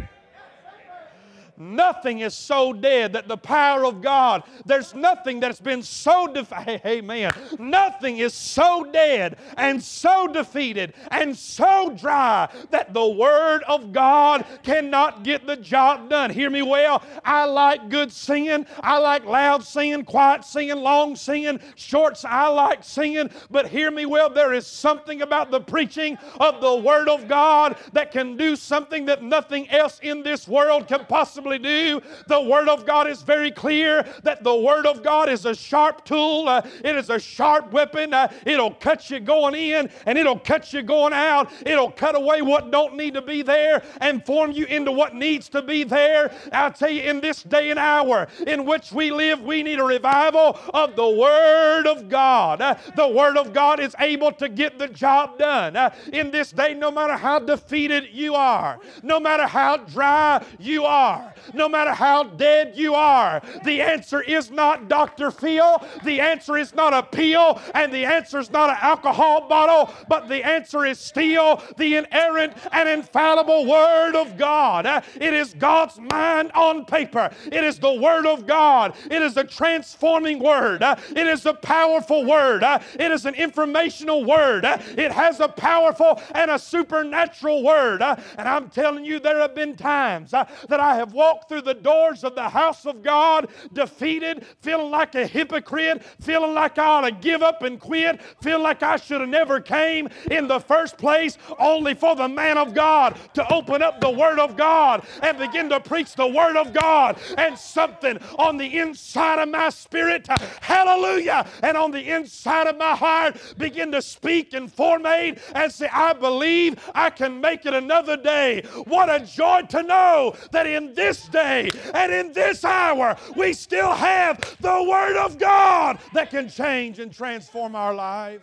Nothing 1.56 2.20
is 2.20 2.34
so 2.34 2.72
dead 2.72 3.12
that 3.12 3.28
the 3.28 3.36
power 3.36 3.84
of 3.84 4.02
God, 4.02 4.42
there's 4.66 4.92
nothing 4.92 5.38
that's 5.38 5.60
been 5.60 5.82
so 5.82 6.26
defeated. 6.26 6.80
Amen. 6.84 7.30
Nothing 7.58 8.18
is 8.18 8.34
so 8.34 8.84
dead 8.90 9.36
and 9.56 9.80
so 9.82 10.26
defeated 10.26 10.94
and 11.10 11.36
so 11.36 11.94
dry 11.96 12.48
that 12.70 12.92
the 12.92 13.06
Word 13.06 13.62
of 13.68 13.92
God 13.92 14.44
cannot 14.64 15.22
get 15.22 15.46
the 15.46 15.56
job 15.56 16.10
done. 16.10 16.30
Hear 16.30 16.50
me 16.50 16.62
well. 16.62 17.02
I 17.24 17.44
like 17.44 17.88
good 17.88 18.10
singing. 18.10 18.66
I 18.80 18.98
like 18.98 19.24
loud 19.24 19.62
singing, 19.62 20.04
quiet 20.04 20.44
singing, 20.44 20.76
long 20.76 21.14
singing, 21.14 21.60
shorts. 21.76 22.24
I 22.24 22.48
like 22.48 22.82
singing. 22.82 23.30
But 23.50 23.68
hear 23.68 23.92
me 23.92 24.06
well. 24.06 24.28
There 24.28 24.52
is 24.52 24.66
something 24.66 25.22
about 25.22 25.52
the 25.52 25.60
preaching 25.60 26.18
of 26.40 26.60
the 26.60 26.74
Word 26.74 27.08
of 27.08 27.28
God 27.28 27.76
that 27.92 28.10
can 28.10 28.36
do 28.36 28.56
something 28.56 29.06
that 29.06 29.22
nothing 29.22 29.68
else 29.70 30.00
in 30.02 30.24
this 30.24 30.48
world 30.48 30.88
can 30.88 31.04
possibly 31.06 31.43
possibly 31.44 31.58
do. 31.58 32.00
The 32.26 32.40
Word 32.40 32.68
of 32.68 32.86
God 32.86 33.08
is 33.08 33.22
very 33.22 33.50
clear 33.50 34.06
that 34.22 34.42
the 34.42 34.54
Word 34.54 34.86
of 34.86 35.02
God 35.02 35.28
is 35.28 35.44
a 35.44 35.54
sharp 35.54 36.04
tool, 36.04 36.48
uh, 36.48 36.62
it 36.82 36.96
is 36.96 37.10
a 37.10 37.18
sharp 37.18 37.72
weapon. 37.72 38.14
Uh, 38.14 38.28
it'll 38.46 38.72
cut 38.72 39.10
you 39.10 39.20
going 39.20 39.54
in 39.54 39.90
and 40.06 40.18
it'll 40.18 40.38
cut 40.38 40.72
you 40.72 40.82
going 40.82 41.12
out. 41.12 41.50
It'll 41.66 41.90
cut 41.90 42.16
away 42.16 42.42
what 42.42 42.70
don't 42.70 42.96
need 42.96 43.14
to 43.14 43.22
be 43.22 43.42
there 43.42 43.82
and 44.00 44.24
form 44.24 44.52
you 44.52 44.64
into 44.66 44.92
what 44.92 45.14
needs 45.14 45.48
to 45.50 45.62
be 45.62 45.84
there. 45.84 46.32
I'll 46.52 46.72
tell 46.72 46.90
you, 46.90 47.02
in 47.02 47.20
this 47.20 47.42
day 47.42 47.70
and 47.70 47.78
hour 47.78 48.28
in 48.46 48.64
which 48.64 48.92
we 48.92 49.10
live, 49.10 49.42
we 49.42 49.62
need 49.62 49.78
a 49.78 49.84
revival 49.84 50.58
of 50.72 50.96
the 50.96 51.08
Word 51.08 51.86
of 51.86 52.08
God. 52.08 52.60
Uh, 52.60 52.76
the 52.96 53.08
Word 53.08 53.36
of 53.36 53.52
God 53.52 53.80
is 53.80 53.94
able 53.98 54.32
to 54.32 54.48
get 54.48 54.78
the 54.78 54.88
job 54.88 55.38
done. 55.38 55.76
Uh, 55.76 55.90
in 56.12 56.30
this 56.30 56.50
day, 56.50 56.74
no 56.74 56.90
matter 56.90 57.16
how 57.16 57.38
defeated 57.38 58.08
you 58.12 58.34
are, 58.34 58.78
no 59.02 59.20
matter 59.20 59.46
how 59.46 59.76
dry 59.76 60.44
you 60.58 60.84
are, 60.84 61.33
no 61.52 61.68
matter 61.68 61.92
how 61.92 62.24
dead 62.24 62.72
you 62.76 62.94
are, 62.94 63.42
the 63.64 63.80
answer 63.82 64.20
is 64.20 64.50
not 64.50 64.88
Dr. 64.88 65.30
Phil, 65.30 65.82
the 66.04 66.20
answer 66.20 66.56
is 66.56 66.74
not 66.74 66.94
a 66.94 67.02
pill, 67.02 67.60
and 67.74 67.92
the 67.92 68.04
answer 68.04 68.38
is 68.38 68.50
not 68.50 68.70
an 68.70 68.76
alcohol 68.80 69.48
bottle, 69.48 69.92
but 70.08 70.28
the 70.28 70.44
answer 70.46 70.84
is 70.84 70.98
still 70.98 71.62
the 71.76 71.96
inerrant 71.96 72.54
and 72.72 72.88
infallible 72.88 73.66
Word 73.66 74.16
of 74.16 74.36
God. 74.36 74.86
It 74.86 75.34
is 75.34 75.54
God's 75.54 75.98
mind 75.98 76.52
on 76.52 76.84
paper, 76.84 77.30
it 77.46 77.64
is 77.64 77.78
the 77.78 77.94
Word 77.94 78.26
of 78.26 78.46
God, 78.46 78.94
it 79.10 79.22
is 79.22 79.36
a 79.36 79.44
transforming 79.44 80.38
Word, 80.38 80.82
it 80.82 81.26
is 81.26 81.46
a 81.46 81.54
powerful 81.54 82.24
Word, 82.24 82.62
it 82.62 83.10
is 83.10 83.26
an 83.26 83.34
informational 83.34 84.24
Word, 84.24 84.64
it 84.64 85.12
has 85.12 85.40
a 85.40 85.48
powerful 85.48 86.20
and 86.34 86.50
a 86.50 86.58
supernatural 86.58 87.62
Word. 87.62 88.02
And 88.02 88.48
I'm 88.48 88.70
telling 88.70 89.04
you, 89.04 89.18
there 89.20 89.38
have 89.38 89.54
been 89.54 89.76
times 89.76 90.30
that 90.32 90.48
I 90.70 90.96
have 90.96 91.12
walked 91.12 91.23
through 91.48 91.62
the 91.62 91.74
doors 91.74 92.24
of 92.24 92.34
the 92.34 92.48
house 92.48 92.86
of 92.86 93.02
God 93.02 93.48
defeated, 93.72 94.44
feeling 94.60 94.90
like 94.90 95.14
a 95.14 95.26
hypocrite, 95.26 96.02
feeling 96.20 96.54
like 96.54 96.78
I 96.78 96.86
ought 96.86 97.00
to 97.02 97.12
give 97.12 97.42
up 97.42 97.62
and 97.62 97.80
quit, 97.80 98.20
feeling 98.42 98.62
like 98.62 98.82
I 98.82 98.96
should 98.96 99.20
have 99.20 99.30
never 99.30 99.60
came 99.60 100.08
in 100.30 100.48
the 100.48 100.60
first 100.60 100.98
place, 100.98 101.38
only 101.58 101.94
for 101.94 102.16
the 102.16 102.28
man 102.28 102.58
of 102.58 102.74
God 102.74 103.16
to 103.34 103.52
open 103.52 103.82
up 103.82 104.00
the 104.00 104.10
Word 104.10 104.38
of 104.38 104.56
God 104.56 105.04
and 105.22 105.38
begin 105.38 105.68
to 105.70 105.80
preach 105.80 106.14
the 106.14 106.26
Word 106.26 106.56
of 106.56 106.72
God. 106.72 107.18
And 107.38 107.58
something 107.58 108.18
on 108.38 108.56
the 108.56 108.78
inside 108.78 109.38
of 109.38 109.48
my 109.48 109.68
spirit, 109.68 110.26
hallelujah, 110.60 111.46
and 111.62 111.76
on 111.76 111.90
the 111.90 112.10
inside 112.10 112.66
of 112.66 112.76
my 112.76 112.96
heart 112.96 113.36
begin 113.58 113.92
to 113.92 114.02
speak 114.02 114.52
and 114.54 114.74
formate 114.74 115.38
and 115.54 115.70
say, 115.70 115.88
I 115.92 116.12
believe 116.12 116.90
I 116.94 117.10
can 117.10 117.40
make 117.40 117.66
it 117.66 117.74
another 117.74 118.16
day. 118.16 118.62
What 118.86 119.08
a 119.08 119.24
joy 119.24 119.62
to 119.70 119.82
know 119.82 120.34
that 120.52 120.66
in 120.66 120.94
this 120.94 121.13
day 121.22 121.70
and 121.94 122.12
in 122.12 122.32
this 122.32 122.64
hour, 122.64 123.16
we 123.36 123.52
still 123.52 123.92
have 123.92 124.38
the 124.60 124.86
Word 124.88 125.16
of 125.16 125.38
God 125.38 125.98
that 126.12 126.30
can 126.30 126.48
change 126.48 126.98
and 126.98 127.12
transform 127.12 127.74
our 127.74 127.94
life. 127.94 128.42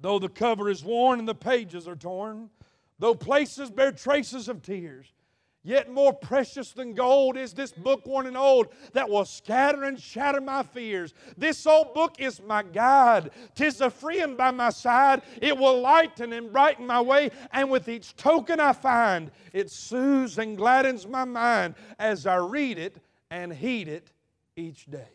Though 0.00 0.18
the 0.18 0.28
cover 0.28 0.70
is 0.70 0.82
worn 0.82 1.18
and 1.18 1.28
the 1.28 1.34
pages 1.34 1.86
are 1.86 1.96
torn, 1.96 2.50
though 2.98 3.14
places 3.14 3.70
bear 3.70 3.92
traces 3.92 4.48
of 4.48 4.62
tears, 4.62 5.12
Yet 5.62 5.92
more 5.92 6.14
precious 6.14 6.72
than 6.72 6.94
gold 6.94 7.36
is 7.36 7.52
this 7.52 7.70
book 7.70 8.06
worn 8.06 8.26
and 8.26 8.36
old 8.36 8.68
that 8.94 9.10
will 9.10 9.26
scatter 9.26 9.84
and 9.84 10.00
shatter 10.00 10.40
my 10.40 10.62
fears. 10.62 11.12
This 11.36 11.66
old 11.66 11.92
book 11.92 12.18
is 12.18 12.40
my 12.40 12.62
guide. 12.62 13.30
Tis 13.54 13.82
a 13.82 13.90
friend 13.90 14.38
by 14.38 14.52
my 14.52 14.70
side. 14.70 15.20
It 15.42 15.58
will 15.58 15.78
lighten 15.82 16.32
and 16.32 16.50
brighten 16.50 16.86
my 16.86 17.02
way, 17.02 17.30
and 17.52 17.70
with 17.70 17.88
each 17.90 18.16
token 18.16 18.58
I 18.58 18.72
find, 18.72 19.30
it 19.52 19.70
soothes 19.70 20.38
and 20.38 20.56
gladdens 20.56 21.06
my 21.06 21.26
mind 21.26 21.74
as 21.98 22.26
I 22.26 22.36
read 22.36 22.78
it 22.78 22.96
and 23.30 23.52
heed 23.52 23.88
it 23.88 24.12
each 24.56 24.86
day. 24.86 25.08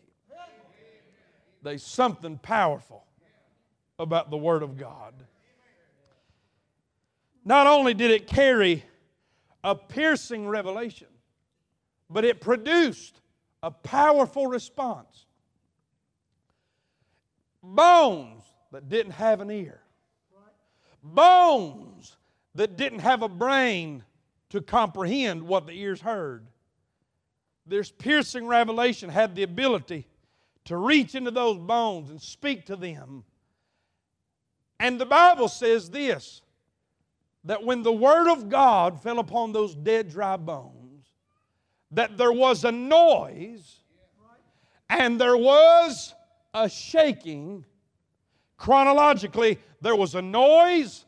There's 1.60 1.82
something 1.82 2.38
powerful 2.38 3.04
about 3.98 4.30
the 4.30 4.36
Word 4.36 4.62
of 4.62 4.76
God. 4.76 5.14
Not 7.44 7.66
only 7.66 7.94
did 7.94 8.12
it 8.12 8.28
carry 8.28 8.84
a 9.66 9.74
piercing 9.74 10.46
revelation, 10.46 11.08
but 12.08 12.24
it 12.24 12.40
produced 12.40 13.20
a 13.64 13.70
powerful 13.70 14.46
response. 14.46 15.26
Bones 17.64 18.44
that 18.70 18.88
didn't 18.88 19.10
have 19.10 19.40
an 19.40 19.50
ear, 19.50 19.80
bones 21.02 22.16
that 22.54 22.76
didn't 22.76 23.00
have 23.00 23.22
a 23.22 23.28
brain 23.28 24.04
to 24.50 24.60
comprehend 24.60 25.42
what 25.42 25.66
the 25.66 25.72
ears 25.72 26.00
heard. 26.00 26.46
This 27.66 27.90
piercing 27.90 28.46
revelation 28.46 29.10
had 29.10 29.34
the 29.34 29.42
ability 29.42 30.06
to 30.66 30.76
reach 30.76 31.16
into 31.16 31.32
those 31.32 31.58
bones 31.58 32.08
and 32.10 32.22
speak 32.22 32.66
to 32.66 32.76
them. 32.76 33.24
And 34.78 35.00
the 35.00 35.06
Bible 35.06 35.48
says 35.48 35.90
this 35.90 36.40
that 37.46 37.64
when 37.64 37.82
the 37.82 37.92
Word 37.92 38.30
of 38.30 38.48
God 38.48 39.00
fell 39.00 39.18
upon 39.18 39.52
those 39.52 39.74
dead, 39.74 40.10
dry 40.10 40.36
bones, 40.36 41.06
that 41.92 42.18
there 42.18 42.32
was 42.32 42.64
a 42.64 42.72
noise 42.72 43.80
and 44.90 45.20
there 45.20 45.36
was 45.36 46.14
a 46.52 46.68
shaking. 46.68 47.64
Chronologically, 48.56 49.58
there 49.80 49.96
was 49.96 50.14
a 50.14 50.22
noise 50.22 51.04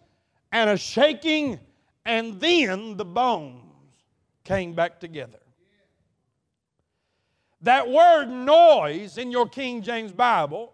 and 0.52 0.70
a 0.70 0.76
shaking, 0.76 1.58
and 2.04 2.40
then 2.40 2.96
the 2.96 3.04
bones 3.04 3.62
came 4.44 4.74
back 4.74 5.00
together. 5.00 5.38
That 7.62 7.90
word 7.90 8.26
noise 8.26 9.18
in 9.18 9.32
your 9.32 9.48
King 9.48 9.82
James 9.82 10.12
Bible 10.12 10.72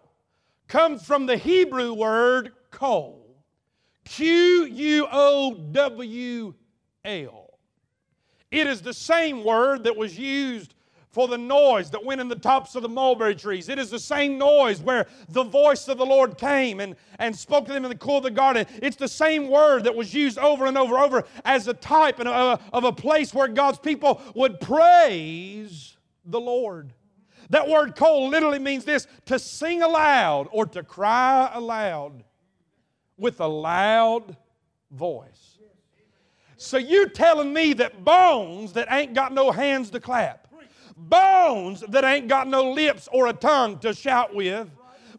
comes 0.67 1.03
from 1.03 1.25
the 1.25 1.37
Hebrew 1.37 1.93
word 1.93 2.53
"quowl." 2.71 3.24
Q 4.05 4.65
U 4.65 5.07
O 5.11 5.53
W 5.71 6.53
L. 7.03 7.59
It 8.51 8.67
is 8.67 8.81
the 8.81 8.93
same 8.93 9.43
word 9.43 9.83
that 9.83 9.97
was 9.97 10.17
used 10.17 10.75
for 11.15 11.27
the 11.29 11.37
noise 11.37 11.89
that 11.91 12.03
went 12.03 12.19
in 12.19 12.27
the 12.27 12.35
tops 12.35 12.75
of 12.75 12.81
the 12.81 12.89
mulberry 12.89 13.35
trees. 13.35 13.69
It 13.69 13.79
is 13.79 13.89
the 13.89 13.99
same 13.99 14.37
noise 14.37 14.81
where 14.81 15.07
the 15.29 15.43
voice 15.43 15.87
of 15.87 15.97
the 15.97 16.05
Lord 16.05 16.37
came 16.37 16.81
and, 16.81 16.95
and 17.19 17.33
spoke 17.33 17.65
to 17.67 17.73
them 17.73 17.85
in 17.85 17.89
the 17.89 17.97
cool 17.97 18.17
of 18.17 18.23
the 18.23 18.31
garden. 18.31 18.65
It's 18.81 18.97
the 18.97 19.07
same 19.07 19.47
word 19.47 19.85
that 19.85 19.95
was 19.95 20.13
used 20.13 20.37
over 20.37 20.65
and 20.65 20.77
over 20.77 20.95
and 20.95 21.05
over 21.05 21.23
as 21.45 21.69
a 21.69 21.73
type 21.73 22.19
of 22.19 22.27
a, 22.27 22.59
of 22.73 22.83
a 22.83 22.91
place 22.91 23.33
where 23.33 23.47
God's 23.47 23.79
people 23.79 24.21
would 24.35 24.59
praise 24.59 25.95
the 26.25 26.41
Lord. 26.41 26.93
That 27.49 27.69
word 27.69 27.95
"quowl" 27.95 28.27
literally 28.27 28.59
means 28.59 28.83
this 28.83 29.07
to 29.27 29.39
sing 29.39 29.83
aloud 29.83 30.49
or 30.51 30.65
to 30.65 30.83
cry 30.83 31.49
aloud 31.53 32.25
with 33.17 33.39
a 33.39 33.47
loud 33.47 34.35
voice. 34.91 35.57
So 36.57 36.77
you 36.77 37.09
telling 37.09 37.53
me 37.53 37.73
that 37.73 38.03
bones 38.03 38.73
that 38.73 38.87
ain't 38.89 39.13
got 39.13 39.33
no 39.33 39.51
hands 39.51 39.89
to 39.91 39.99
clap, 39.99 40.47
bones 40.95 41.81
that 41.89 42.03
ain't 42.03 42.27
got 42.27 42.47
no 42.47 42.71
lips 42.71 43.09
or 43.11 43.27
a 43.27 43.33
tongue 43.33 43.77
to 43.79 43.93
shout 43.93 44.33
with, 44.33 44.69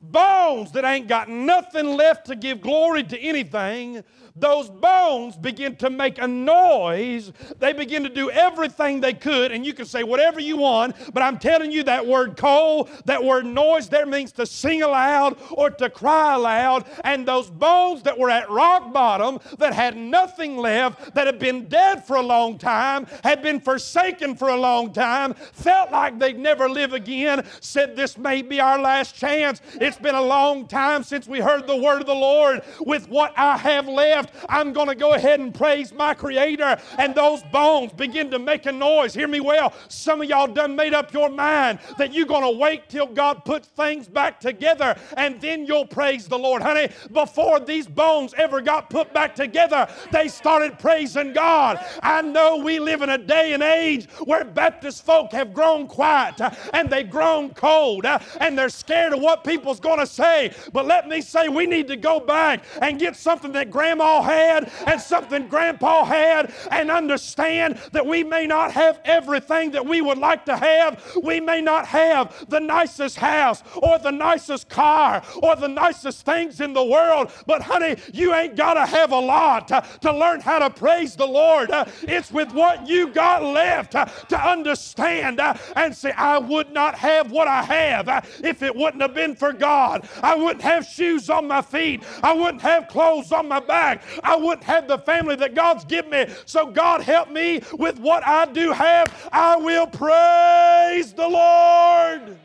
bones 0.03 0.73
that 0.73 0.85
ain't 0.85 1.09
got 1.09 1.29
nothing 1.29 1.97
left 1.97 2.27
to 2.27 2.37
give 2.37 2.61
glory 2.61 3.05
to 3.05 3.19
anything, 3.19 4.05
those 4.39 4.69
bones 4.69 5.37
begin 5.37 5.77
to 5.77 5.89
make 5.89 6.19
a 6.19 6.29
noise. 6.29 7.33
They 7.59 7.73
begin 7.73 8.03
to 8.03 8.11
do 8.11 8.31
everything 8.31 9.01
they 9.01 9.15
could, 9.15 9.51
and 9.51 9.65
you 9.65 9.73
can 9.73 9.87
say 9.87 10.03
whatever 10.03 10.41
you 10.41 10.59
want, 10.59 10.95
but 11.15 11.23
I'm 11.23 11.39
telling 11.39 11.73
you 11.73 11.83
that 11.85 12.07
word 12.07 12.37
"quowl," 12.37 12.89
that 13.07 13.25
word 13.25 13.47
noise 13.47 13.89
there 13.89 14.05
means 14.05 14.33
to 14.33 14.45
sing 14.45 14.83
aloud 14.83 15.39
or 15.51 15.71
to 15.71 15.89
cry 15.89 16.35
aloud. 16.35 16.85
And 17.03 17.27
those 17.27 17.49
bones 17.49 18.03
that 18.03 18.19
were 18.19 18.29
at 18.29 18.51
rock 18.51 18.93
bottom, 18.93 19.41
that 19.59 19.73
had 19.73 19.97
nothing 19.97 20.59
left, 20.59 21.15
that 21.15 21.27
had 21.27 21.39
been 21.39 21.67
dead 21.69 22.05
for 22.05 22.17
a 22.17 22.23
long 22.23 22.59
time, 22.59 23.07
had 23.25 23.43
been 23.43 23.59
forsaken 23.59 24.37
for 24.37 24.49
a 24.49 24.57
long 24.57 24.93
time, 24.93 25.33
felt 25.35 25.91
like 25.91 26.19
they'd 26.19 26.39
never 26.39 26.69
live 26.69 26.93
again, 26.93 27.47
said, 27.61 27.97
This 27.97 28.19
may 28.19 28.43
be 28.43 28.61
our 28.61 28.79
last 28.79 29.15
chance. 29.15 29.63
It's 29.87 29.97
been 29.97 30.17
a 30.17 30.23
long 30.23 30.67
time 30.67 31.05
since 31.05 31.29
we 31.29 31.39
heard 31.39 31.69
the 31.69 31.77
word 31.77 32.01
of 32.01 32.09
the 32.09 32.15
Lord. 32.15 32.63
With 32.81 33.09
what 33.09 33.33
I 33.39 33.57
have 33.57 33.87
left, 33.87 34.35
I'm 34.49 34.73
going 34.73 34.89
to 34.89 34.97
go 34.97 35.13
ahead 35.13 35.39
and 35.39 35.55
praise 35.55 35.93
my 35.93 36.13
Creator. 36.13 36.79
And 36.99 37.15
those 37.15 37.45
bones 37.53 37.93
begin 37.93 38.29
to 38.33 38.41
make 38.41 38.67
a 38.67 38.73
noise. 38.73 39.15
Hear 39.15 39.29
me 39.29 39.39
well. 39.39 39.73
Some 39.87 40.23
of 40.23 40.29
y'all 40.29 40.49
done 40.49 40.75
made 40.75 40.93
up 40.93 41.13
your 41.13 41.29
mind 41.29 41.79
that 41.99 42.13
you're 42.13 42.27
going 42.27 42.43
to 42.43 42.59
wait 42.59 42.89
till 42.89 43.07
God 43.07 43.45
puts 43.45 43.69
things 43.69 44.09
back 44.09 44.41
together 44.41 44.97
and 45.17 45.41
then 45.41 45.67
you'll 45.67 45.87
praise 45.87 46.27
the 46.27 46.39
Lord. 46.39 46.63
Honey, 46.63 46.89
before 47.13 47.61
these 47.61 47.87
bones 47.87 48.35
ever 48.37 48.61
got 48.61 48.91
put 48.91 49.15
back 49.15 49.37
together, 49.37 49.87
they 50.11 50.27
started 50.27 50.81
praising 50.81 51.33
God. 51.33 51.79
I 52.03 52.23
know 52.23 52.57
we 52.57 52.81
live 52.81 53.03
in 53.03 53.11
a 53.11 53.19
day 53.19 53.53
and 53.53 53.63
age 53.63 54.11
where 54.25 54.45
Baptist 54.45 55.07
folk 55.07 55.31
have 55.31 55.55
grown 55.55 55.87
quiet 55.87 56.41
and 56.73 56.91
they've 56.91 57.09
grown 57.09 57.55
cold 57.55 58.05
and 58.41 58.59
they're 58.59 58.69
scared 58.69 59.13
of 59.13 59.21
what 59.21 59.45
people 59.45 59.76
was 59.77 59.81
going 59.81 59.99
to 59.99 60.07
say. 60.07 60.53
But 60.73 60.87
let 60.87 61.07
me 61.09 61.21
say, 61.21 61.49
we 61.49 61.67
need 61.67 61.89
to 61.89 61.97
go 61.97 62.19
back 62.21 62.65
and 62.81 62.99
get 62.99 63.17
something 63.17 63.53
that 63.53 63.71
Grandma 63.71 64.23
had 64.23 64.71
and 64.87 65.01
something 65.01 65.49
Grandpa 65.49 66.05
had 66.05 66.53
and 66.71 66.91
understand 66.91 67.79
that 67.93 68.07
we 68.07 68.25
may 68.25 68.47
not 68.47 68.73
have 68.73 69.01
everything 69.05 69.71
that 69.73 69.85
we 69.85 70.01
would 70.01 70.19
like 70.19 70.45
to 70.47 70.57
have. 70.57 71.03
We 71.23 71.41
may 71.41 71.61
not 71.61 71.87
have 71.87 72.49
the 72.49 72.61
nicest 72.61 73.17
house 73.17 73.63
or 73.77 73.99
the 73.99 74.11
nicest 74.11 74.69
car 74.69 75.23
or 75.43 75.57
the 75.57 75.69
nicest 75.69 76.25
things 76.25 76.61
in 76.61 76.73
the 76.73 76.85
world. 76.85 77.31
But 77.47 77.63
honey, 77.63 77.97
you 78.13 78.35
ain't 78.35 78.57
got 78.57 78.75
to 78.75 78.87
have 78.87 79.13
a 79.13 79.19
lot 79.21 79.69
to, 79.69 79.85
to 80.03 80.13
learn 80.13 80.41
how 80.41 80.59
to 80.59 80.71
praise 80.71 81.17
the 81.17 81.27
Lord. 81.27 81.71
It's 82.03 82.33
with 82.33 82.53
what 82.53 82.89
you 82.89 83.09
got 83.09 83.43
left 83.43 83.93
to 83.93 84.41
understand 84.41 85.41
and 85.77 85.95
say, 85.95 86.13
I 86.13 86.39
would 86.39 86.73
not 86.73 86.95
have 86.95 87.31
what 87.31 87.49
I 87.49 87.63
have 87.63 88.27
if 88.43 88.63
it 88.63 88.75
wouldn't 88.75 89.03
have 89.03 89.15
been 89.15 89.35
for 89.37 89.53
God. 89.53 89.66
I 89.67 90.35
wouldn't 90.35 90.63
have 90.63 90.87
shoes 90.87 91.29
on 91.31 91.47
my 91.49 91.63
feet. 91.63 92.03
I 92.23 92.33
wouldn't 92.33 92.63
have 92.63 92.89
clothes 92.89 93.33
on 93.33 93.49
my 93.49 93.61
back. 93.61 94.03
I 94.23 94.37
wouldn't 94.37 94.65
have 94.65 94.89
the 94.89 94.99
family 94.99 95.37
that 95.37 95.55
God's 95.55 95.85
given 95.85 96.11
me. 96.11 96.27
So, 96.45 96.71
God, 96.71 97.03
help 97.03 97.31
me 97.31 97.63
with 97.73 97.99
what 97.99 98.27
I 98.27 98.47
do 98.47 98.73
have. 98.73 99.29
I 99.33 99.57
will 99.57 99.87
praise 99.87 101.13
the 101.13 101.29
Lord. 101.29 102.39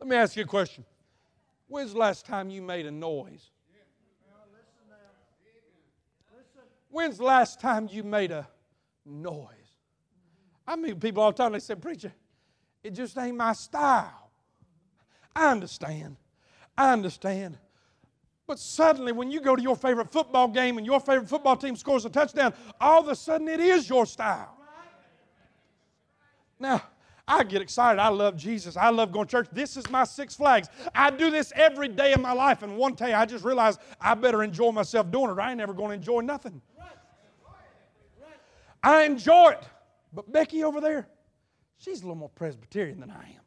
Let 0.00 0.08
me 0.08 0.16
ask 0.16 0.36
you 0.36 0.42
a 0.42 0.46
question. 0.46 0.84
When's 1.66 1.92
the 1.92 1.98
last 1.98 2.26
time 2.26 2.50
you 2.50 2.60
made 2.62 2.86
a 2.86 2.90
noise? 2.90 3.50
When's 6.90 7.18
the 7.18 7.24
last 7.24 7.60
time 7.60 7.88
you 7.90 8.04
made 8.04 8.30
a 8.30 8.46
noise? 9.04 9.48
I 10.66 10.76
meet 10.76 11.00
people 11.00 11.22
all 11.22 11.32
the 11.32 11.36
time, 11.36 11.52
they 11.52 11.58
say, 11.58 11.74
Preacher, 11.74 12.12
it 12.82 12.90
just 12.90 13.18
ain't 13.18 13.36
my 13.36 13.52
style. 13.52 14.23
I 15.34 15.50
understand. 15.50 16.16
I 16.76 16.92
understand. 16.92 17.58
But 18.46 18.58
suddenly, 18.58 19.12
when 19.12 19.30
you 19.30 19.40
go 19.40 19.56
to 19.56 19.62
your 19.62 19.76
favorite 19.76 20.10
football 20.10 20.48
game 20.48 20.76
and 20.76 20.86
your 20.86 21.00
favorite 21.00 21.28
football 21.28 21.56
team 21.56 21.76
scores 21.76 22.04
a 22.04 22.10
touchdown, 22.10 22.52
all 22.80 23.00
of 23.00 23.08
a 23.08 23.16
sudden 23.16 23.48
it 23.48 23.60
is 23.60 23.88
your 23.88 24.04
style. 24.04 24.56
Now, 26.58 26.82
I 27.26 27.42
get 27.42 27.62
excited. 27.62 27.98
I 27.98 28.08
love 28.08 28.36
Jesus. 28.36 28.76
I 28.76 28.90
love 28.90 29.10
going 29.10 29.26
to 29.26 29.30
church. 29.30 29.48
This 29.50 29.78
is 29.78 29.88
my 29.90 30.04
Six 30.04 30.34
Flags. 30.36 30.68
I 30.94 31.10
do 31.10 31.30
this 31.30 31.52
every 31.56 31.88
day 31.88 32.12
of 32.12 32.20
my 32.20 32.32
life. 32.32 32.62
And 32.62 32.76
one 32.76 32.94
day 32.94 33.14
I 33.14 33.24
just 33.24 33.44
realized 33.44 33.80
I 33.98 34.14
better 34.14 34.42
enjoy 34.42 34.72
myself 34.72 35.10
doing 35.10 35.30
it. 35.30 35.38
I 35.40 35.50
ain't 35.50 35.58
never 35.58 35.72
going 35.72 35.88
to 35.88 35.94
enjoy 35.94 36.20
nothing. 36.20 36.60
I 38.82 39.04
enjoy 39.04 39.52
it. 39.52 39.64
But 40.12 40.30
Becky 40.30 40.62
over 40.62 40.82
there, 40.82 41.08
she's 41.78 42.00
a 42.00 42.02
little 42.02 42.16
more 42.16 42.28
Presbyterian 42.28 43.00
than 43.00 43.10
I 43.10 43.30
am. 43.30 43.43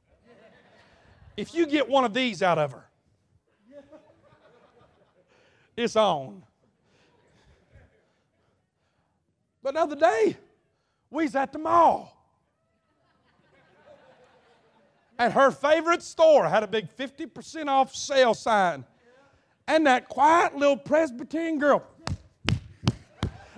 If 1.37 1.53
you 1.53 1.67
get 1.67 1.87
one 1.87 2.03
of 2.03 2.13
these 2.13 2.43
out 2.43 2.57
of 2.57 2.73
her, 2.73 2.85
it's 5.77 5.95
on. 5.95 6.43
But 9.63 9.75
another 9.75 9.95
day, 9.95 10.35
we 11.09 11.23
was 11.23 11.35
at 11.35 11.53
the 11.53 11.59
mall 11.59 12.17
at 15.19 15.33
her 15.33 15.51
favorite 15.51 16.03
store 16.03 16.47
had 16.47 16.63
a 16.63 16.67
big 16.67 16.87
50% 16.95 17.67
off 17.67 17.95
sale 17.95 18.33
sign. 18.33 18.85
And 19.67 19.85
that 19.85 20.07
quiet 20.07 20.55
little 20.55 20.77
Presbyterian 20.77 21.59
girl, 21.59 21.83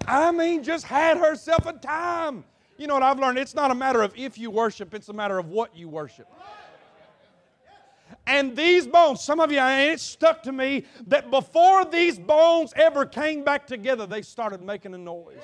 I 0.08 0.32
mean, 0.32 0.64
just 0.64 0.86
had 0.86 1.18
herself 1.18 1.66
a 1.68 1.74
time. 1.74 2.44
You 2.78 2.88
know 2.88 2.96
what 2.96 3.04
I've 3.04 3.20
learned? 3.20 3.38
It's 3.38 3.54
not 3.54 3.70
a 3.70 3.76
matter 3.76 4.02
of 4.02 4.14
if 4.18 4.38
you 4.38 4.50
worship, 4.50 4.94
it's 4.94 5.10
a 5.10 5.14
matter 5.14 5.38
of 5.38 5.50
what 5.50 5.76
you 5.76 5.88
worship. 5.88 6.28
And 8.30 8.56
these 8.56 8.86
bones, 8.86 9.22
some 9.22 9.40
of 9.40 9.52
you, 9.52 9.58
and 9.58 9.92
it 9.92 10.00
stuck 10.00 10.44
to 10.44 10.52
me 10.52 10.86
that 11.08 11.32
before 11.32 11.84
these 11.84 12.20
bones 12.20 12.72
ever 12.76 13.04
came 13.04 13.44
back 13.44 13.66
together, 13.66 14.06
they 14.06 14.22
started 14.22 14.62
making 14.62 14.94
a 14.94 15.00
noise. 15.00 15.40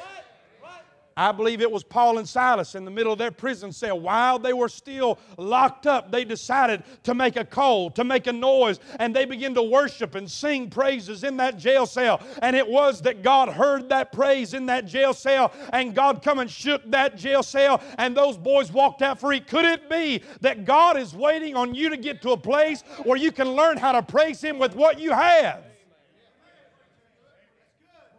I 1.17 1.31
believe 1.31 1.61
it 1.61 1.71
was 1.71 1.85
Paul 1.85 2.17
and 2.17 2.27
Silas 2.27 2.75
in 2.75 2.83
the 2.83 2.91
middle 2.91 3.13
of 3.13 3.17
their 3.17 3.31
prison 3.31 3.71
cell. 3.71 3.97
While 3.97 4.37
they 4.37 4.51
were 4.51 4.67
still 4.67 5.17
locked 5.37 5.87
up, 5.87 6.11
they 6.11 6.25
decided 6.25 6.83
to 7.03 7.13
make 7.13 7.37
a 7.37 7.45
call, 7.45 7.89
to 7.91 8.03
make 8.03 8.27
a 8.27 8.33
noise, 8.33 8.81
and 8.99 9.15
they 9.15 9.23
began 9.23 9.53
to 9.53 9.63
worship 9.63 10.15
and 10.15 10.29
sing 10.29 10.69
praises 10.69 11.23
in 11.23 11.37
that 11.37 11.57
jail 11.57 11.85
cell. 11.85 12.21
And 12.41 12.53
it 12.53 12.67
was 12.67 13.01
that 13.03 13.23
God 13.23 13.47
heard 13.47 13.87
that 13.89 14.11
praise 14.11 14.53
in 14.53 14.65
that 14.65 14.87
jail 14.87 15.13
cell, 15.13 15.53
and 15.71 15.95
God 15.95 16.21
come 16.21 16.39
and 16.39 16.51
shook 16.51 16.83
that 16.91 17.15
jail 17.15 17.43
cell, 17.43 17.81
and 17.97 18.15
those 18.15 18.37
boys 18.37 18.69
walked 18.69 19.01
out 19.01 19.17
free. 19.17 19.39
Could 19.39 19.63
it 19.63 19.89
be 19.89 20.21
that 20.41 20.65
God 20.65 20.97
is 20.97 21.15
waiting 21.15 21.55
on 21.55 21.73
you 21.73 21.89
to 21.91 21.97
get 21.97 22.21
to 22.23 22.31
a 22.31 22.37
place 22.37 22.81
where 23.05 23.17
you 23.17 23.31
can 23.31 23.51
learn 23.51 23.77
how 23.77 23.93
to 23.93 24.01
praise 24.01 24.41
Him 24.43 24.59
with 24.59 24.75
what 24.75 24.99
you 24.99 25.13
have 25.13 25.63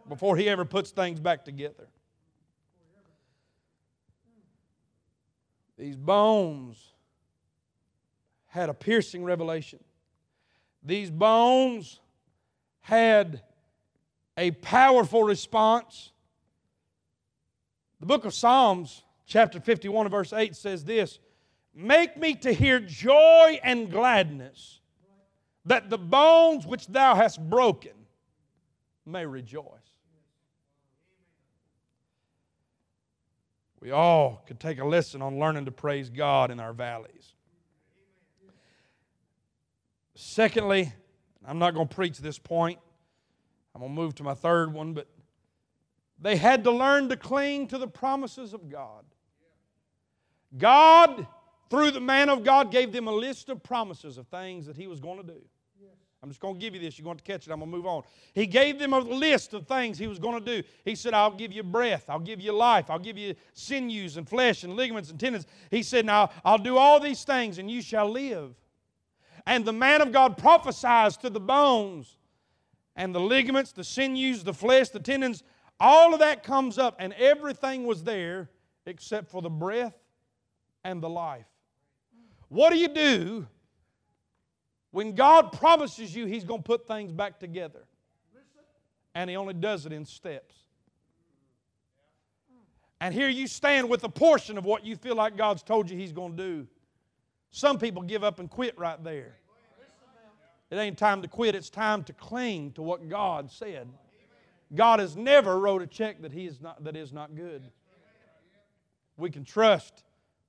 before 0.09 0.35
He 0.35 0.49
ever 0.49 0.65
puts 0.65 0.89
things 0.89 1.19
back 1.19 1.45
together? 1.45 1.85
These 5.77 5.95
bones 5.95 6.93
had 8.47 8.69
a 8.69 8.73
piercing 8.73 9.23
revelation. 9.23 9.79
These 10.83 11.11
bones 11.11 11.99
had 12.79 13.41
a 14.37 14.51
powerful 14.51 15.23
response. 15.23 16.11
The 17.99 18.05
book 18.05 18.25
of 18.25 18.33
Psalms, 18.33 19.03
chapter 19.25 19.59
51, 19.59 20.09
verse 20.09 20.33
8 20.33 20.55
says 20.55 20.85
this 20.85 21.19
Make 21.75 22.17
me 22.17 22.33
to 22.35 22.51
hear 22.51 22.79
joy 22.79 23.59
and 23.63 23.91
gladness, 23.91 24.79
that 25.65 25.89
the 25.89 25.97
bones 25.97 26.65
which 26.65 26.87
thou 26.87 27.15
hast 27.15 27.39
broken 27.49 27.91
may 29.05 29.25
rejoice. 29.25 29.86
We 33.79 33.91
all 33.91 34.43
could 34.47 34.59
take 34.59 34.79
a 34.79 34.85
lesson 34.85 35.21
on 35.21 35.39
learning 35.39 35.65
to 35.65 35.71
praise 35.71 36.09
God 36.09 36.51
in 36.51 36.59
our 36.59 36.73
valleys. 36.73 37.33
Secondly, 40.15 40.91
I'm 41.45 41.59
not 41.59 41.75
going 41.75 41.87
to 41.87 41.95
preach 41.95 42.17
this 42.17 42.39
point. 42.39 42.79
I'm 43.75 43.81
going 43.81 43.93
to 43.93 44.01
move 44.01 44.15
to 44.15 44.23
my 44.23 44.33
third 44.33 44.73
one, 44.73 44.93
but 44.93 45.07
they 46.19 46.35
had 46.35 46.63
to 46.63 46.71
learn 46.71 47.09
to 47.09 47.17
cling 47.17 47.67
to 47.67 47.77
the 47.77 47.87
promises 47.87 48.53
of 48.53 48.69
God. 48.69 49.05
God, 50.57 51.27
through 51.69 51.91
the 51.91 51.99
man 51.99 52.29
of 52.29 52.43
God, 52.43 52.71
gave 52.71 52.91
them 52.91 53.07
a 53.07 53.11
list 53.11 53.49
of 53.49 53.61
promises 53.61 54.17
of 54.17 54.27
things 54.27 54.65
that 54.65 54.75
he 54.75 54.87
was 54.87 54.99
going 54.99 55.17
to 55.17 55.23
do. 55.23 55.41
I'm 56.23 56.29
just 56.29 56.41
going 56.41 56.55
to 56.55 56.59
give 56.59 56.73
you 56.73 56.81
this. 56.81 56.97
You're 56.97 57.03
going 57.03 57.17
to 57.17 57.23
catch 57.23 57.45
it. 57.47 57.51
I'm 57.51 57.59
going 57.59 57.71
to 57.71 57.77
move 57.77 57.85
on. 57.85 58.03
He 58.33 58.47
gave 58.47 58.79
them 58.79 58.93
a 58.93 58.99
list 58.99 59.53
of 59.53 59.67
things 59.67 59.99
he 59.99 60.07
was 60.07 60.17
going 60.17 60.43
to 60.43 60.61
do. 60.61 60.67
He 60.83 60.95
said, 60.95 61.13
I'll 61.13 61.31
give 61.31 61.53
you 61.53 61.61
breath. 61.61 62.05
I'll 62.09 62.19
give 62.19 62.41
you 62.41 62.53
life. 62.53 62.89
I'll 62.89 62.97
give 62.97 63.17
you 63.17 63.35
sinews 63.53 64.17
and 64.17 64.27
flesh 64.27 64.63
and 64.63 64.75
ligaments 64.75 65.11
and 65.11 65.19
tendons. 65.19 65.45
He 65.69 65.83
said, 65.83 66.05
Now 66.05 66.31
I'll 66.43 66.57
do 66.57 66.77
all 66.77 66.99
these 66.99 67.23
things 67.23 67.59
and 67.59 67.69
you 67.69 67.83
shall 67.83 68.09
live. 68.09 68.55
And 69.45 69.63
the 69.63 69.73
man 69.73 70.01
of 70.01 70.11
God 70.11 70.37
prophesies 70.37 71.17
to 71.17 71.29
the 71.29 71.39
bones 71.39 72.17
and 72.95 73.13
the 73.13 73.19
ligaments, 73.19 73.71
the 73.71 73.83
sinews, 73.83 74.43
the 74.43 74.53
flesh, 74.53 74.89
the 74.89 74.99
tendons. 74.99 75.43
All 75.79 76.13
of 76.13 76.19
that 76.19 76.43
comes 76.43 76.79
up 76.79 76.95
and 76.97 77.13
everything 77.13 77.85
was 77.85 78.03
there 78.03 78.49
except 78.87 79.29
for 79.29 79.43
the 79.43 79.49
breath 79.49 79.95
and 80.83 81.01
the 81.01 81.09
life. 81.09 81.45
What 82.49 82.71
do 82.71 82.77
you 82.77 82.87
do 82.87 83.47
when 84.97 85.13
God 85.13 85.51
promises 85.51 86.15
you 86.15 86.25
He's 86.25 86.43
going 86.43 86.63
to 86.63 86.65
put 86.65 86.87
things 86.87 87.11
back 87.11 87.39
together, 87.39 87.85
and 89.13 89.29
He 89.29 89.35
only 89.35 89.53
does 89.53 89.85
it 89.85 89.93
in 89.93 90.05
steps. 90.05 90.55
And 92.99 93.13
here 93.13 93.29
you 93.29 93.45
stand 93.45 93.87
with 93.87 94.03
a 94.05 94.09
portion 94.09 94.57
of 94.57 94.65
what 94.65 94.83
you 94.83 94.95
feel 94.95 95.13
like 95.13 95.37
God's 95.37 95.61
told 95.61 95.87
you 95.87 95.95
He's 95.95 96.11
going 96.11 96.35
to 96.35 96.43
do. 96.43 96.67
Some 97.51 97.77
people 97.77 98.01
give 98.01 98.23
up 98.23 98.39
and 98.39 98.49
quit 98.49 98.75
right 98.75 99.01
there. 99.03 99.35
It 100.71 100.77
ain't 100.77 100.97
time 100.97 101.21
to 101.21 101.27
quit, 101.27 101.53
it's 101.53 101.69
time 101.69 102.03
to 102.05 102.13
cling 102.13 102.71
to 102.71 102.81
what 102.81 103.07
God 103.07 103.51
said. 103.51 103.87
God 104.73 104.99
has 104.99 105.15
never 105.15 105.59
wrote 105.59 105.83
a 105.83 105.87
check 105.87 106.23
that, 106.23 106.31
he 106.31 106.47
is 106.47 106.59
not, 106.59 106.83
that 106.83 106.95
is 106.95 107.13
not 107.13 107.35
good. 107.35 107.69
We 109.15 109.29
can 109.29 109.45
trust 109.45 110.03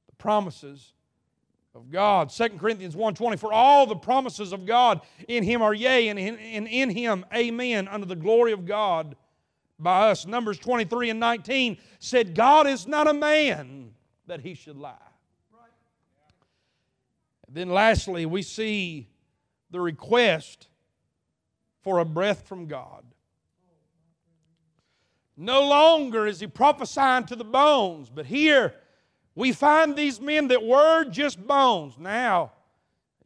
the 0.09 0.17
promises 0.17 0.95
of 1.75 1.91
God. 1.91 2.31
2 2.31 2.49
Corinthians 2.51 2.95
1.20, 2.95 3.39
For 3.39 3.53
all 3.53 3.87
the 3.87 3.97
promises 3.97 4.53
of 4.53 4.67
God 4.67 5.01
in 5.29 5.43
him 5.43 5.63
are 5.63 5.75
yea, 5.75 6.09
and 6.09 6.19
in, 6.19 6.67
in 6.67 6.91
him 6.91 7.25
amen, 7.35 7.89
under 7.89 8.07
the 8.07 8.17
glory 8.17 8.53
of 8.53 8.67
God 8.67 9.17
by 9.79 10.11
us. 10.11 10.27
Numbers 10.27 10.59
23 10.59 11.11
and 11.11 11.21
19 11.21 11.79
said, 11.99 12.35
God 12.35 12.67
is 12.67 12.87
not 12.87 13.07
a 13.07 13.15
man 13.15 13.93
that 14.27 14.41
he 14.41 14.55
should 14.55 14.77
lie. 14.77 14.95
Then 17.51 17.71
lastly, 17.71 18.27
we 18.27 18.43
see 18.43 19.09
the 19.71 19.81
request 19.81 20.69
for 21.83 21.99
a 21.99 22.05
breath 22.05 22.47
from 22.47 22.67
God. 22.67 23.05
No 25.37 25.67
longer 25.69 26.27
is 26.27 26.41
he 26.41 26.47
prophesying 26.47 27.25
to 27.27 27.37
the 27.37 27.45
bones, 27.45 28.11
but 28.11 28.27
here 28.27 28.75
we 29.39 29.53
find 29.53 29.95
these 29.95 30.21
men 30.21 30.49
that 30.49 30.65
were 30.65 31.05
just 31.05 31.39
bones. 31.47 31.97
Now, 31.97 32.51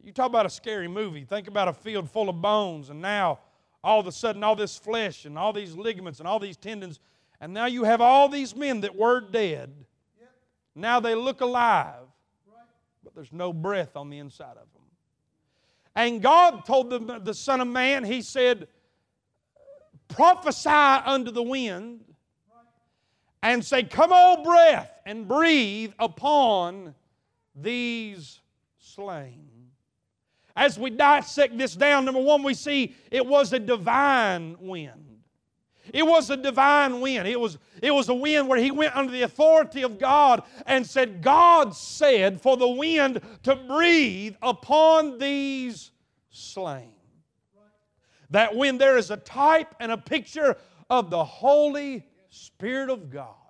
You 0.03 0.11
talk 0.11 0.27
about 0.27 0.45
a 0.45 0.49
scary 0.49 0.87
movie. 0.87 1.23
Think 1.23 1.47
about 1.47 1.69
a 1.69 1.73
field 1.73 2.07
full 2.07 2.29
of 2.29 2.39
bones, 2.39 2.89
and 2.89 3.01
now 3.01 3.39
all 3.83 3.99
of 3.99 4.05
a 4.05 4.11
sudden, 4.11 4.43
all 4.43 4.55
this 4.55 4.77
flesh 4.77 5.25
and 5.25 5.39
all 5.39 5.53
these 5.53 5.75
ligaments 5.75 6.19
and 6.19 6.27
all 6.27 6.39
these 6.39 6.57
tendons, 6.57 6.99
and 7.41 7.51
now 7.51 7.65
you 7.65 7.83
have 7.83 7.99
all 7.99 8.29
these 8.29 8.55
men 8.55 8.81
that 8.81 8.95
were 8.95 9.21
dead. 9.21 9.73
Now 10.75 10.99
they 10.99 11.15
look 11.15 11.41
alive, 11.41 12.05
but 13.03 13.15
there's 13.15 13.33
no 13.33 13.51
breath 13.51 13.95
on 13.95 14.11
the 14.11 14.19
inside 14.19 14.57
of 14.57 14.67
them. 14.73 14.83
And 15.95 16.21
God 16.21 16.63
told 16.65 16.91
the, 16.91 17.21
the 17.23 17.33
Son 17.33 17.59
of 17.59 17.67
Man, 17.67 18.03
He 18.03 18.21
said, 18.21 18.67
prophesy 20.09 20.69
unto 20.69 21.31
the 21.31 21.43
wind 21.43 22.03
and 23.43 23.63
say, 23.63 23.83
Come 23.83 24.11
on, 24.11 24.41
breath, 24.41 24.89
and 25.05 25.27
breathe 25.27 25.93
upon 25.99 26.95
these 27.53 28.39
slain. 28.79 29.49
As 30.55 30.79
we 30.79 30.89
dissect 30.89 31.57
this 31.57 31.75
down, 31.75 32.05
number 32.05 32.21
one, 32.21 32.41
we 32.41 32.53
see 32.53 32.95
it 33.11 33.25
was 33.25 33.53
a 33.53 33.59
divine 33.59 34.55
wind. 34.59 35.19
It 35.91 36.07
was 36.07 36.29
a 36.29 36.37
divine 36.37 37.01
wind. 37.01 37.27
It 37.27 37.39
was, 37.39 37.57
it 37.81 37.91
was 37.91 38.07
a 38.07 38.13
wind 38.13 38.47
where 38.47 38.59
he 38.59 38.71
went 38.71 38.95
under 38.95 39.11
the 39.11 39.23
authority 39.23 39.81
of 39.81 39.99
God 39.99 40.43
and 40.65 40.87
said, 40.87 41.21
God 41.21 41.75
said 41.75 42.39
for 42.39 42.55
the 42.55 42.69
wind 42.69 43.19
to 43.43 43.55
breathe 43.55 44.35
upon 44.41 45.17
these 45.17 45.91
slain. 46.29 46.93
That 48.29 48.55
wind 48.55 48.79
there 48.79 48.97
is 48.97 49.11
a 49.11 49.17
type 49.17 49.75
and 49.79 49.91
a 49.91 49.97
picture 49.97 50.55
of 50.89 51.09
the 51.09 51.23
Holy 51.23 52.05
Spirit 52.33 52.89
of 52.89 53.11
God 53.11 53.42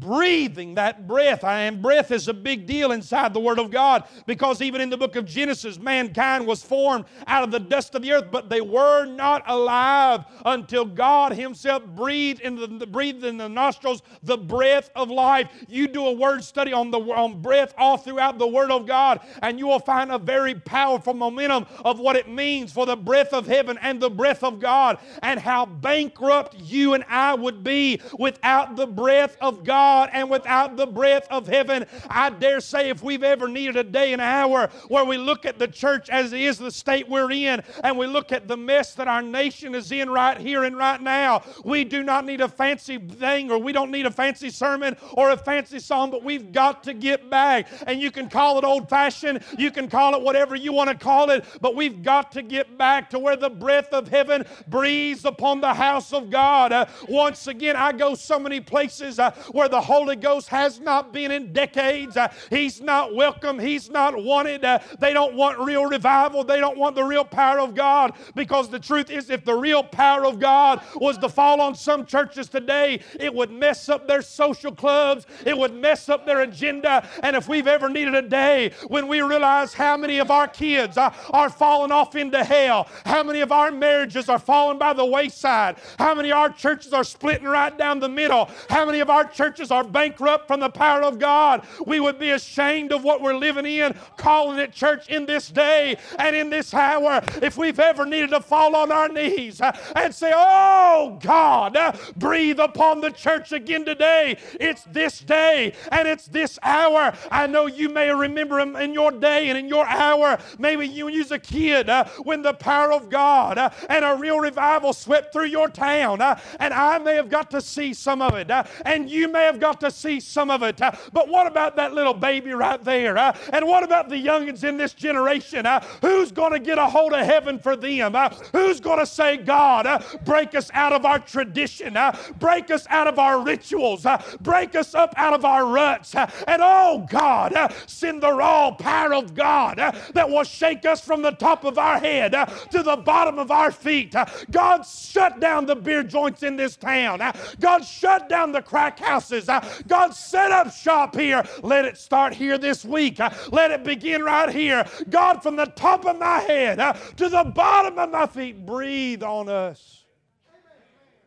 breathing 0.00 0.74
that 0.74 1.06
breath. 1.06 1.44
And 1.44 1.80
breath 1.80 2.10
is 2.10 2.28
a 2.28 2.34
big 2.34 2.66
deal 2.66 2.92
inside 2.92 3.32
the 3.32 3.40
Word 3.40 3.58
of 3.58 3.70
God 3.70 4.04
because 4.26 4.60
even 4.60 4.80
in 4.80 4.90
the 4.90 4.96
book 4.96 5.16
of 5.16 5.24
Genesis, 5.24 5.78
mankind 5.78 6.46
was 6.46 6.62
formed 6.62 7.04
out 7.26 7.44
of 7.44 7.50
the 7.50 7.60
dust 7.60 7.94
of 7.94 8.02
the 8.02 8.12
earth, 8.12 8.26
but 8.30 8.48
they 8.48 8.60
were 8.60 9.04
not 9.04 9.42
alive 9.46 10.24
until 10.44 10.84
God 10.84 11.32
Himself 11.32 11.84
breathed 11.86 12.40
in 12.40 12.56
the, 12.56 12.86
breathed 12.86 13.24
in 13.24 13.36
the 13.36 13.48
nostrils 13.48 14.02
the 14.22 14.36
breath 14.36 14.90
of 14.96 15.10
life. 15.10 15.48
You 15.68 15.86
do 15.86 16.06
a 16.06 16.12
word 16.12 16.42
study 16.44 16.72
on 16.72 16.90
the 16.90 16.98
on 16.98 17.40
breath 17.40 17.74
all 17.78 17.96
throughout 17.96 18.38
the 18.38 18.46
Word 18.46 18.70
of 18.70 18.86
God, 18.86 19.20
and 19.42 19.58
you 19.58 19.66
will 19.66 19.78
find 19.78 20.10
a 20.10 20.18
very 20.18 20.54
powerful 20.54 21.14
momentum 21.14 21.66
of 21.84 22.00
what 22.00 22.16
it 22.16 22.28
means 22.28 22.72
for 22.72 22.86
the 22.86 22.96
breath 22.96 23.32
of 23.32 23.46
heaven 23.46 23.78
and 23.80 24.00
the 24.00 24.10
breath 24.10 24.42
of 24.42 24.60
God, 24.60 24.98
and 25.22 25.38
how 25.38 25.66
bankrupt 25.66 26.56
you 26.58 26.94
and 26.94 27.04
I 27.08 27.34
would 27.34 27.62
be 27.62 28.00
without 28.18 28.76
the 28.76 28.86
breath 28.86 29.36
of 29.40 29.64
God 29.64 29.83
God 29.84 30.08
and 30.14 30.30
without 30.30 30.78
the 30.78 30.86
breath 30.86 31.26
of 31.30 31.46
heaven. 31.46 31.84
I 32.08 32.30
dare 32.30 32.62
say, 32.62 32.88
if 32.88 33.02
we've 33.02 33.22
ever 33.22 33.48
needed 33.48 33.76
a 33.76 33.84
day 33.84 34.14
and 34.14 34.22
hour 34.22 34.70
where 34.88 35.04
we 35.04 35.18
look 35.18 35.44
at 35.44 35.58
the 35.58 35.68
church 35.68 36.08
as 36.08 36.32
is 36.32 36.56
the 36.56 36.70
state 36.70 37.06
we're 37.06 37.30
in, 37.30 37.62
and 37.82 37.98
we 37.98 38.06
look 38.06 38.32
at 38.32 38.48
the 38.48 38.56
mess 38.56 38.94
that 38.94 39.08
our 39.08 39.20
nation 39.20 39.74
is 39.74 39.92
in 39.92 40.08
right 40.08 40.38
here 40.38 40.64
and 40.64 40.78
right 40.78 41.02
now, 41.02 41.42
we 41.64 41.84
do 41.84 42.02
not 42.02 42.24
need 42.24 42.40
a 42.40 42.48
fancy 42.48 42.96
thing 42.96 43.50
or 43.50 43.58
we 43.58 43.72
don't 43.72 43.90
need 43.90 44.06
a 44.06 44.10
fancy 44.10 44.48
sermon 44.48 44.96
or 45.12 45.30
a 45.30 45.36
fancy 45.36 45.78
song, 45.78 46.10
but 46.10 46.24
we've 46.24 46.50
got 46.50 46.82
to 46.84 46.94
get 46.94 47.28
back. 47.28 47.68
And 47.86 48.00
you 48.00 48.10
can 48.10 48.30
call 48.30 48.56
it 48.56 48.64
old 48.64 48.88
fashioned, 48.88 49.40
you 49.58 49.70
can 49.70 49.88
call 49.88 50.14
it 50.14 50.22
whatever 50.22 50.56
you 50.56 50.72
want 50.72 50.88
to 50.88 50.96
call 50.96 51.28
it, 51.28 51.44
but 51.60 51.76
we've 51.76 52.02
got 52.02 52.32
to 52.32 52.42
get 52.42 52.78
back 52.78 53.10
to 53.10 53.18
where 53.18 53.36
the 53.36 53.50
breath 53.50 53.92
of 53.92 54.08
heaven 54.08 54.46
breathes 54.66 55.26
upon 55.26 55.60
the 55.60 55.74
house 55.74 56.14
of 56.14 56.30
God. 56.30 56.72
Uh, 56.72 56.86
once 57.06 57.46
again, 57.48 57.76
I 57.76 57.92
go 57.92 58.14
so 58.14 58.38
many 58.38 58.60
places 58.60 59.18
uh, 59.18 59.32
where 59.52 59.68
the 59.74 59.80
Holy 59.80 60.14
Ghost 60.14 60.50
has 60.50 60.78
not 60.78 61.12
been 61.12 61.32
in 61.32 61.52
decades. 61.52 62.16
Uh, 62.16 62.32
he's 62.48 62.80
not 62.80 63.12
welcome. 63.12 63.58
He's 63.58 63.90
not 63.90 64.14
wanted. 64.16 64.64
Uh, 64.64 64.78
they 65.00 65.12
don't 65.12 65.34
want 65.34 65.58
real 65.58 65.86
revival. 65.86 66.44
They 66.44 66.60
don't 66.60 66.78
want 66.78 66.94
the 66.94 67.02
real 67.02 67.24
power 67.24 67.58
of 67.58 67.74
God 67.74 68.12
because 68.36 68.68
the 68.68 68.78
truth 68.78 69.10
is, 69.10 69.30
if 69.30 69.44
the 69.44 69.54
real 69.54 69.82
power 69.82 70.24
of 70.26 70.38
God 70.38 70.80
was 70.94 71.18
to 71.18 71.28
fall 71.28 71.60
on 71.60 71.74
some 71.74 72.06
churches 72.06 72.48
today, 72.48 73.00
it 73.18 73.34
would 73.34 73.50
mess 73.50 73.88
up 73.88 74.06
their 74.06 74.22
social 74.22 74.70
clubs, 74.70 75.26
it 75.44 75.58
would 75.58 75.74
mess 75.74 76.08
up 76.08 76.24
their 76.24 76.42
agenda. 76.42 77.04
And 77.24 77.34
if 77.34 77.48
we've 77.48 77.66
ever 77.66 77.88
needed 77.88 78.14
a 78.14 78.22
day 78.22 78.70
when 78.86 79.08
we 79.08 79.22
realize 79.22 79.74
how 79.74 79.96
many 79.96 80.18
of 80.20 80.30
our 80.30 80.46
kids 80.46 80.96
are, 80.96 81.12
are 81.30 81.50
falling 81.50 81.90
off 81.90 82.14
into 82.14 82.44
hell, 82.44 82.86
how 83.04 83.24
many 83.24 83.40
of 83.40 83.50
our 83.50 83.72
marriages 83.72 84.28
are 84.28 84.38
falling 84.38 84.78
by 84.78 84.92
the 84.92 85.04
wayside, 85.04 85.78
how 85.98 86.14
many 86.14 86.30
of 86.30 86.38
our 86.38 86.50
churches 86.50 86.92
are 86.92 87.02
splitting 87.02 87.48
right 87.48 87.76
down 87.76 87.98
the 87.98 88.08
middle, 88.08 88.48
how 88.70 88.86
many 88.86 89.00
of 89.00 89.10
our 89.10 89.24
churches 89.24 89.53
churches 89.54 89.70
are 89.70 89.84
bankrupt 89.84 90.48
from 90.48 90.58
the 90.58 90.68
power 90.68 91.02
of 91.04 91.20
God, 91.20 91.64
we 91.86 92.00
would 92.00 92.18
be 92.18 92.30
ashamed 92.30 92.90
of 92.90 93.04
what 93.04 93.20
we're 93.20 93.36
living 93.36 93.66
in, 93.66 93.94
calling 94.16 94.58
it 94.58 94.72
church 94.72 95.08
in 95.08 95.26
this 95.26 95.48
day 95.48 95.96
and 96.18 96.34
in 96.34 96.50
this 96.50 96.74
hour. 96.74 97.22
If 97.40 97.56
we've 97.56 97.78
ever 97.78 98.04
needed 98.04 98.30
to 98.30 98.40
fall 98.40 98.74
on 98.74 98.90
our 98.90 99.08
knees 99.08 99.60
uh, 99.60 99.76
and 99.94 100.12
say, 100.12 100.32
Oh 100.34 101.18
God, 101.22 101.76
uh, 101.76 101.92
breathe 102.16 102.58
upon 102.58 103.00
the 103.00 103.10
church 103.10 103.52
again 103.52 103.84
today. 103.84 104.38
It's 104.58 104.82
this 104.84 105.20
day 105.20 105.74
and 105.92 106.08
it's 106.08 106.26
this 106.26 106.58
hour. 106.64 107.14
I 107.30 107.46
know 107.46 107.66
you 107.66 107.88
may 107.88 108.10
remember 108.10 108.58
in 108.58 108.92
your 108.92 109.12
day 109.12 109.50
and 109.50 109.58
in 109.58 109.68
your 109.68 109.86
hour, 109.86 110.36
maybe 110.58 110.88
you 110.88 111.06
was 111.06 111.30
a 111.30 111.38
kid 111.38 111.88
uh, 111.88 112.04
when 112.24 112.42
the 112.42 112.54
power 112.54 112.92
of 112.92 113.08
God 113.08 113.56
and 113.88 114.04
a 114.04 114.16
real 114.16 114.40
revival 114.40 114.92
swept 114.92 115.32
through 115.32 115.46
your 115.46 115.68
town. 115.68 116.20
And 116.58 116.74
I 116.74 116.98
may 116.98 117.14
have 117.14 117.28
got 117.28 117.50
to 117.52 117.60
see 117.60 117.94
some 117.94 118.20
of 118.20 118.34
it. 118.34 118.50
And 118.84 119.08
you 119.08 119.28
may 119.28 119.43
have 119.44 119.60
got 119.60 119.80
to 119.80 119.90
see 119.90 120.20
some 120.20 120.50
of 120.50 120.62
it. 120.62 120.80
Uh, 120.80 120.92
but 121.12 121.28
what 121.28 121.46
about 121.46 121.76
that 121.76 121.94
little 121.94 122.14
baby 122.14 122.52
right 122.52 122.82
there? 122.82 123.16
Uh, 123.16 123.36
and 123.52 123.66
what 123.66 123.82
about 123.82 124.08
the 124.08 124.16
youngins 124.16 124.64
in 124.64 124.76
this 124.76 124.92
generation? 124.94 125.66
Uh, 125.66 125.80
who's 126.02 126.32
going 126.32 126.52
to 126.52 126.58
get 126.58 126.78
a 126.78 126.86
hold 126.86 127.12
of 127.12 127.24
heaven 127.24 127.58
for 127.58 127.76
them? 127.76 128.14
Who's 128.52 128.80
going 128.80 128.98
to 128.98 129.06
say, 129.06 129.36
God, 129.36 130.04
break 130.24 130.54
us 130.54 130.70
out 130.72 130.92
of 130.92 131.04
our 131.04 131.18
tradition, 131.18 131.96
break 132.38 132.70
us 132.70 132.86
out 132.88 133.06
of 133.06 133.18
our 133.18 133.42
rituals, 133.42 134.06
break 134.40 134.74
us 134.74 134.94
up 134.94 135.14
out 135.16 135.34
of 135.34 135.44
our 135.44 135.66
ruts, 135.66 136.14
and 136.14 136.60
oh 136.60 137.06
God, 137.10 137.72
send 137.86 138.22
the 138.22 138.32
raw 138.32 138.70
power 138.70 139.14
of 139.14 139.34
God 139.34 139.76
that 139.78 140.28
will 140.28 140.44
shake 140.44 140.84
us 140.84 141.00
from 141.00 141.22
the 141.22 141.32
top 141.32 141.64
of 141.64 141.78
our 141.78 141.98
head 141.98 142.32
to 142.70 142.82
the 142.82 142.96
bottom 142.96 143.38
of 143.38 143.50
our 143.50 143.70
feet. 143.70 144.14
God, 144.50 144.82
shut 144.86 145.40
down 145.40 145.66
the 145.66 145.76
beer 145.76 146.02
joints 146.02 146.42
in 146.42 146.56
this 146.56 146.76
town. 146.76 147.20
God, 147.60 147.84
shut 147.84 148.28
down 148.28 148.52
the 148.52 148.62
crack 148.62 148.98
houses. 148.98 149.33
Uh, 149.48 149.60
God, 149.86 150.14
set 150.14 150.50
up 150.50 150.72
shop 150.72 151.14
here. 151.14 151.44
Let 151.62 151.84
it 151.84 151.96
start 151.96 152.34
here 152.34 152.58
this 152.58 152.84
week. 152.84 153.20
Uh, 153.20 153.30
let 153.50 153.70
it 153.70 153.84
begin 153.84 154.22
right 154.22 154.48
here. 154.48 154.86
God, 155.10 155.42
from 155.42 155.56
the 155.56 155.66
top 155.66 156.06
of 156.06 156.18
my 156.18 156.40
head 156.40 156.78
uh, 156.78 156.92
to 157.16 157.28
the 157.28 157.44
bottom 157.44 157.98
of 157.98 158.10
my 158.10 158.26
feet, 158.26 158.64
breathe 158.64 159.22
on 159.22 159.48
us 159.48 160.04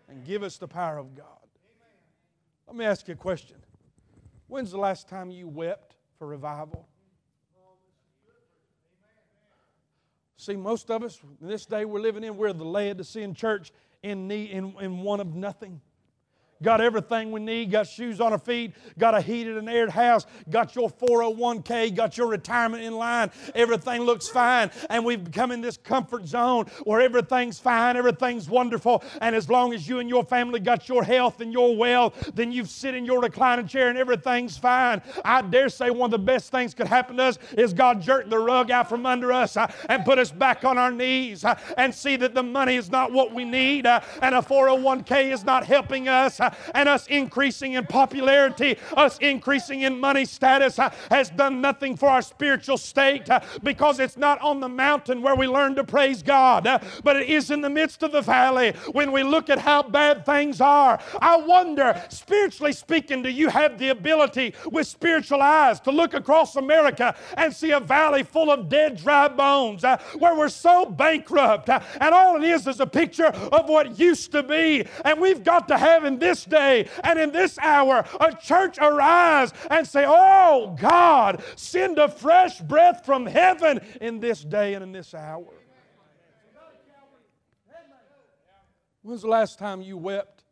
and 0.07 0.25
give 0.25 0.43
us 0.43 0.57
the 0.57 0.67
power 0.67 0.97
of 0.97 1.15
God. 1.15 1.25
Let 2.67 2.75
me 2.75 2.85
ask 2.85 3.07
you 3.07 3.13
a 3.13 3.17
question. 3.17 3.57
When's 4.47 4.71
the 4.71 4.77
last 4.77 5.07
time 5.07 5.29
you 5.29 5.47
wept 5.47 5.95
for 6.17 6.27
revival? 6.27 6.87
See, 10.37 10.55
most 10.55 10.91
of 10.91 11.03
us, 11.03 11.19
in 11.41 11.47
this 11.47 11.65
day 11.65 11.83
we're 11.83 11.99
living 11.99 12.23
in, 12.23 12.37
we're 12.37 12.53
the 12.53 12.63
Laodicean 12.63 13.33
church 13.33 13.71
in, 14.03 14.27
need, 14.27 14.51
in, 14.51 14.75
in 14.79 14.99
one 14.99 15.19
of 15.19 15.35
nothing 15.35 15.81
got 16.61 16.81
everything 16.81 17.31
we 17.31 17.39
need, 17.39 17.71
got 17.71 17.87
shoes 17.87 18.19
on 18.19 18.31
our 18.31 18.39
feet, 18.39 18.73
got 18.97 19.15
a 19.15 19.21
heated 19.21 19.57
and 19.57 19.69
aired 19.69 19.89
house, 19.89 20.25
got 20.49 20.75
your 20.75 20.89
401k, 20.89 21.95
got 21.95 22.17
your 22.17 22.27
retirement 22.27 22.83
in 22.83 22.93
line, 22.93 23.31
everything 23.55 24.01
looks 24.01 24.27
fine. 24.27 24.71
And 24.89 25.05
we've 25.05 25.23
become 25.23 25.51
in 25.51 25.61
this 25.61 25.77
comfort 25.77 26.25
zone 26.25 26.65
where 26.83 27.01
everything's 27.01 27.59
fine, 27.59 27.97
everything's 27.97 28.49
wonderful. 28.49 29.03
And 29.21 29.35
as 29.35 29.49
long 29.49 29.73
as 29.73 29.87
you 29.87 29.99
and 29.99 30.09
your 30.09 30.23
family 30.23 30.59
got 30.59 30.89
your 30.89 31.03
health 31.03 31.41
and 31.41 31.53
your 31.53 31.75
wealth, 31.75 32.31
then 32.33 32.51
you 32.51 32.65
sit 32.65 32.95
in 32.95 33.05
your 33.05 33.21
reclining 33.21 33.67
chair 33.67 33.89
and 33.89 33.97
everything's 33.97 34.57
fine. 34.57 35.01
I 35.23 35.41
dare 35.41 35.69
say 35.69 35.89
one 35.89 36.07
of 36.07 36.11
the 36.11 36.25
best 36.25 36.51
things 36.51 36.73
could 36.73 36.87
happen 36.87 37.17
to 37.17 37.23
us 37.23 37.39
is 37.57 37.73
God 37.73 38.01
jerk 38.01 38.29
the 38.29 38.37
rug 38.37 38.71
out 38.71 38.89
from 38.89 39.05
under 39.05 39.31
us 39.31 39.57
uh, 39.57 39.71
and 39.89 40.05
put 40.05 40.17
us 40.17 40.31
back 40.31 40.63
on 40.63 40.77
our 40.77 40.91
knees 40.91 41.43
uh, 41.43 41.59
and 41.77 41.93
see 41.93 42.15
that 42.17 42.33
the 42.33 42.43
money 42.43 42.75
is 42.75 42.89
not 42.89 43.11
what 43.11 43.33
we 43.33 43.43
need 43.43 43.85
uh, 43.85 44.01
and 44.21 44.35
a 44.35 44.39
401k 44.39 45.31
is 45.31 45.43
not 45.43 45.65
helping 45.65 46.07
us 46.07 46.39
and 46.73 46.89
us 46.89 47.07
increasing 47.07 47.73
in 47.73 47.85
popularity, 47.85 48.77
us 48.95 49.17
increasing 49.19 49.81
in 49.81 49.99
money 49.99 50.25
status 50.25 50.79
uh, 50.79 50.89
has 51.09 51.29
done 51.29 51.61
nothing 51.61 51.95
for 51.95 52.09
our 52.09 52.21
spiritual 52.21 52.77
state 52.77 53.29
uh, 53.29 53.39
because 53.63 53.99
it's 53.99 54.17
not 54.17 54.39
on 54.41 54.59
the 54.59 54.69
mountain 54.69 55.21
where 55.21 55.35
we 55.35 55.47
learn 55.47 55.75
to 55.75 55.83
praise 55.83 56.21
God, 56.23 56.67
uh, 56.67 56.79
but 57.03 57.15
it 57.15 57.29
is 57.29 57.51
in 57.51 57.61
the 57.61 57.69
midst 57.69 58.03
of 58.03 58.11
the 58.11 58.21
valley 58.21 58.71
when 58.91 59.11
we 59.11 59.23
look 59.23 59.49
at 59.49 59.59
how 59.59 59.83
bad 59.83 60.25
things 60.25 60.61
are. 60.61 60.99
I 61.21 61.37
wonder, 61.37 62.01
spiritually 62.09 62.73
speaking, 62.73 63.21
do 63.21 63.29
you 63.29 63.49
have 63.49 63.77
the 63.77 63.89
ability 63.89 64.53
with 64.71 64.87
spiritual 64.87 65.41
eyes 65.41 65.79
to 65.81 65.91
look 65.91 66.13
across 66.13 66.55
America 66.55 67.15
and 67.35 67.53
see 67.53 67.71
a 67.71 67.79
valley 67.79 68.23
full 68.23 68.51
of 68.51 68.69
dead, 68.69 68.97
dry 68.97 69.27
bones 69.27 69.83
where 70.17 70.35
we're 70.35 70.49
so 70.49 70.85
bankrupt 70.85 71.69
and 71.69 72.13
all 72.13 72.35
it 72.37 72.43
is 72.43 72.67
is 72.67 72.79
a 72.79 72.87
picture 72.87 73.27
of 73.27 73.69
what 73.69 73.99
used 73.99 74.31
to 74.31 74.43
be? 74.43 74.85
And 75.05 75.19
we've 75.19 75.43
got 75.43 75.67
to 75.69 75.77
have 75.77 76.05
in 76.05 76.19
this 76.19 76.36
this 76.37 76.45
day 76.45 76.89
and 77.03 77.19
in 77.19 77.31
this 77.31 77.57
hour, 77.59 78.05
a 78.19 78.35
church 78.35 78.77
arise 78.79 79.53
and 79.69 79.87
say, 79.87 80.05
Oh 80.07 80.75
God, 80.79 81.43
send 81.55 81.97
a 81.97 82.07
fresh 82.07 82.59
breath 82.59 83.05
from 83.05 83.25
heaven 83.25 83.79
in 84.01 84.19
this 84.19 84.43
day 84.43 84.73
and 84.73 84.83
in 84.83 84.91
this 84.91 85.13
hour. 85.13 85.53
When's 89.01 89.21
the 89.21 89.29
last 89.29 89.57
time 89.57 89.81
you 89.81 89.97
wept 89.97 90.43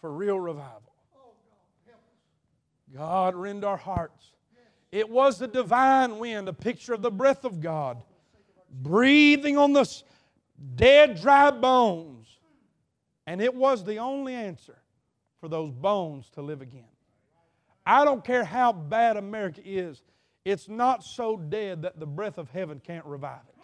for 0.00 0.12
real 0.12 0.38
revival? 0.38 0.82
God, 2.94 3.34
rend 3.34 3.64
our 3.64 3.76
hearts. 3.76 4.32
It 4.90 5.10
was 5.10 5.38
the 5.38 5.48
divine 5.48 6.18
wind, 6.18 6.48
a 6.48 6.52
picture 6.54 6.94
of 6.94 7.02
the 7.02 7.10
breath 7.10 7.44
of 7.44 7.60
God, 7.60 8.02
breathing 8.70 9.58
on 9.58 9.74
the 9.74 9.86
dead, 10.76 11.20
dry 11.20 11.50
bones. 11.50 12.28
And 13.26 13.42
it 13.42 13.54
was 13.54 13.84
the 13.84 13.98
only 13.98 14.32
answer 14.32 14.78
for 15.40 15.48
those 15.48 15.70
bones 15.70 16.30
to 16.30 16.42
live 16.42 16.60
again. 16.60 16.84
I 17.86 18.04
don't 18.04 18.24
care 18.24 18.44
how 18.44 18.72
bad 18.72 19.16
America 19.16 19.60
is, 19.64 20.02
it's 20.44 20.68
not 20.68 21.04
so 21.04 21.36
dead 21.36 21.82
that 21.82 22.00
the 22.00 22.06
breath 22.06 22.38
of 22.38 22.50
heaven 22.50 22.80
can't 22.84 23.04
revive 23.04 23.40
it. 23.48 23.54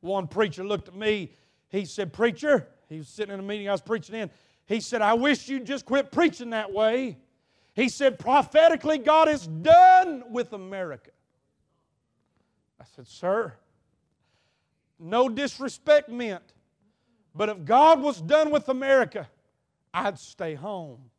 One 0.00 0.26
preacher 0.26 0.64
looked 0.64 0.88
at 0.88 0.94
me. 0.94 1.32
He 1.68 1.84
said, 1.84 2.12
Preacher, 2.12 2.68
he 2.88 2.98
was 2.98 3.08
sitting 3.08 3.34
in 3.34 3.40
a 3.40 3.42
meeting 3.42 3.68
I 3.68 3.72
was 3.72 3.80
preaching 3.80 4.14
in. 4.14 4.30
He 4.66 4.80
said, 4.80 5.02
I 5.02 5.14
wish 5.14 5.48
you'd 5.48 5.66
just 5.66 5.84
quit 5.84 6.10
preaching 6.10 6.50
that 6.50 6.72
way. 6.72 7.18
He 7.74 7.88
said, 7.88 8.18
prophetically, 8.18 8.98
God 8.98 9.28
is 9.28 9.46
done 9.46 10.24
with 10.30 10.52
America. 10.52 11.10
I 12.80 12.84
said, 12.96 13.06
Sir, 13.06 13.54
no 14.98 15.28
disrespect 15.28 16.08
meant, 16.08 16.42
but 17.34 17.48
if 17.48 17.64
God 17.64 18.00
was 18.00 18.20
done 18.20 18.50
with 18.50 18.68
America, 18.68 19.28
I'd 19.92 20.18
stay 20.18 20.54
home. 20.54 21.10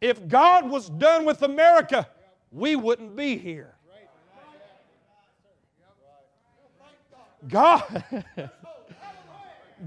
If 0.00 0.28
God 0.28 0.68
was 0.68 0.88
done 0.88 1.24
with 1.24 1.42
America, 1.42 2.08
we 2.50 2.76
wouldn't 2.76 3.16
be 3.16 3.36
here. 3.36 3.74
God, 7.48 8.04